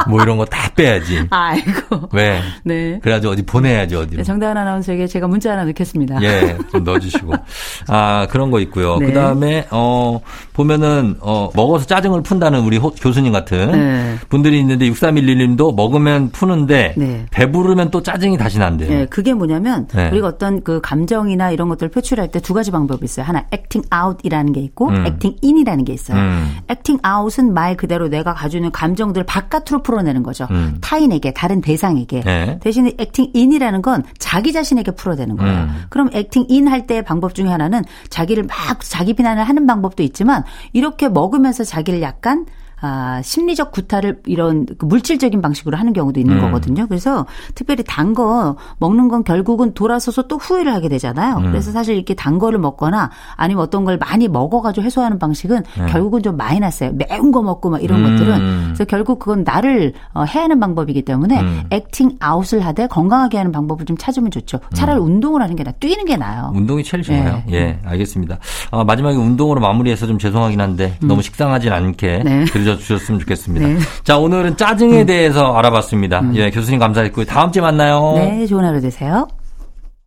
뭐 0.08 0.22
이런 0.22 0.38
거 0.38 0.46
다 0.46 0.70
빼야지. 0.76 1.26
아이고. 1.32 2.08
왜? 2.14 2.40
네. 2.64 3.00
그래가지고 3.02 3.34
어디 3.34 3.42
보내야지 3.44 3.96
어디로. 3.96 4.18
네, 4.18 4.24
정다은 4.24 4.56
아나운서에게 4.56 5.08
제가 5.08 5.28
문자 5.28 5.52
하나 5.52 5.66
넣겠습니다. 5.66 6.22
예, 6.22 6.56
좀 6.72 6.84
넣어주시고. 6.84 7.34
아, 7.90 8.28
그런 8.30 8.52
거 8.52 8.60
있고요. 8.62 8.98
네. 9.00 9.08
그 9.08 9.14
다음에, 9.14 9.66
어, 9.72 10.20
보면은, 10.54 11.16
어, 11.20 11.50
먹어서 11.56 11.86
짜증을 11.88 12.22
푼다는 12.22 12.60
우리 12.62 12.78
호- 12.78 12.92
교수님 12.92 13.32
같은 13.34 13.72
네. 13.72 14.16
분들이 14.30 14.60
있는데, 14.60 14.88
6311님도 14.90 15.76
먹으면 15.76 16.30
푸는데, 16.30 16.94
네. 16.96 17.26
배부르면 17.32 17.90
또 17.90 18.02
짜증이 18.04 18.38
다시 18.38 18.60
난대요. 18.60 18.92
예, 18.94 19.06
그게 19.08 19.34
뭐냐면 19.34 19.87
네. 19.94 20.10
우리가 20.10 20.28
어떤 20.28 20.64
그 20.64 20.82
감정이나 20.82 21.52
이런 21.52 21.70
것들을 21.70 21.90
표출할 21.92 22.32
때 22.32 22.40
두 22.48 22.54
가지 22.54 22.72
방법이 22.72 23.04
있어요. 23.04 23.26
하나 23.26 23.46
acting 23.54 23.90
out이라는 23.94 24.54
게 24.54 24.62
있고 24.62 24.88
음. 24.88 25.06
acting 25.06 25.38
in이라는 25.44 25.84
게 25.84 25.92
있어요. 25.94 26.18
음. 26.18 26.56
acting 26.72 27.02
out은 27.06 27.54
말 27.54 27.76
그대로 27.76 28.08
내가 28.08 28.34
가지고 28.34 28.60
있는 28.60 28.72
감정들을 28.72 29.26
바깥으로 29.26 29.84
풀어내는 29.84 30.24
거죠. 30.24 30.48
음. 30.52 30.78
타인에게 30.80 31.34
다른 31.34 31.60
대상에게. 31.60 32.22
네. 32.22 32.60
대신에 32.62 32.94
acting 33.00 33.32
in이라는 33.36 33.82
건 33.82 34.04
자기 34.18 34.54
자신에게 34.54 34.92
풀어내는 34.92 35.36
거예요. 35.36 35.64
음. 35.64 35.84
그럼 35.90 36.10
acting 36.16 36.52
in 36.54 36.68
할 36.68 36.88
때의 36.88 37.04
방법 37.04 37.36
중에 37.36 37.48
하나는 37.48 37.84
자기를 38.10 38.44
막 38.44 38.80
자기 38.82 39.14
비난을 39.14 39.44
하는 39.44 39.68
방법도 39.68 40.04
있지만 40.04 40.44
이렇게 40.74 41.10
먹으면서 41.10 41.64
자기를 41.66 42.02
약간 42.02 42.46
아, 42.82 43.22
심리적 43.24 43.72
구타를 43.72 44.22
이런 44.26 44.66
그 44.78 44.86
물질적인 44.86 45.42
방식으로 45.42 45.78
하는 45.78 45.94
경우도 45.94 46.20
있는 46.20 46.38
음. 46.38 46.42
거거든요. 46.42 46.88
그래서 46.88 47.26
특별히 47.56 47.84
단 47.86 48.08
거 48.18 48.56
먹는 48.80 49.10
건 49.10 49.24
결국은 49.24 49.74
돌아서서 49.74 50.24
또 50.24 50.38
후회를 50.38 50.74
하게 50.74 50.88
되잖아요. 50.90 51.38
음. 51.38 51.52
그래서 51.52 51.72
사실 51.72 51.96
이렇게 51.96 52.14
단 52.16 52.40
거를 52.40 52.58
먹거나 52.58 53.12
아니면 53.36 53.62
어떤 53.64 53.84
걸 53.86 53.98
많이 53.98 54.28
먹어가지고 54.28 54.84
해소하는 54.86 55.20
방식은 55.20 55.64
결국은 55.90 56.24
좀 56.24 56.36
마이너스예요. 56.38 56.94
매운 56.94 57.32
거 57.32 57.42
먹고 57.44 57.70
막 57.70 57.84
이런 57.84 58.02
네. 58.02 58.10
음. 58.10 58.18
것들은 58.18 58.64
그래서 58.68 58.86
결국 58.86 59.20
그건 59.20 59.44
나를 59.44 59.94
어, 60.14 60.24
해하는 60.24 60.60
방법이기 60.60 61.04
때문에 61.04 61.40
음. 61.42 61.64
액팅 61.70 62.12
아웃을 62.20 62.66
하되 62.66 62.88
건강하게 62.88 63.38
하는 63.38 63.52
방법을 63.52 63.86
좀 63.86 63.98
찾으면 63.98 64.32
좋죠. 64.32 64.60
차라리 64.74 65.00
운동을 65.00 65.42
하는 65.42 65.56
게 65.56 65.64
나아. 65.64 65.74
뛰는 65.80 66.06
게 66.06 66.16
나아요. 66.18 66.52
운동이 66.56 66.84
제일 66.84 67.04
좋아요. 67.04 67.44
네. 67.48 67.54
예, 67.54 67.80
알겠습니다. 67.86 68.38
아, 68.72 68.84
마지막에 68.84 69.18
운동으로 69.18 69.60
마무리해서 69.62 70.08
좀 70.08 70.18
죄송하긴 70.18 70.60
한데 70.62 70.98
너무 71.02 71.22
식상하진 71.22 71.72
않게 71.72 72.18
음. 72.20 72.24
네. 72.24 72.46
들려주셨으면 72.68 73.20
좋겠습니다. 73.22 73.68
네. 73.68 73.74
음. 73.76 73.80
자, 74.04 74.18
오늘은 74.18 74.58
짜증에 74.58 75.06
대해서 75.06 75.54
알아봤습니다. 75.54 76.22
예, 76.36 76.52
교수님 76.52 76.80
감사했고요. 76.80 77.26
다음 77.26 77.52
주에 77.52 77.62
만나요. 77.62 78.14
네, 78.16 78.46
좋은 78.46 78.64
하루 78.64 78.82
되세요. 78.82 79.28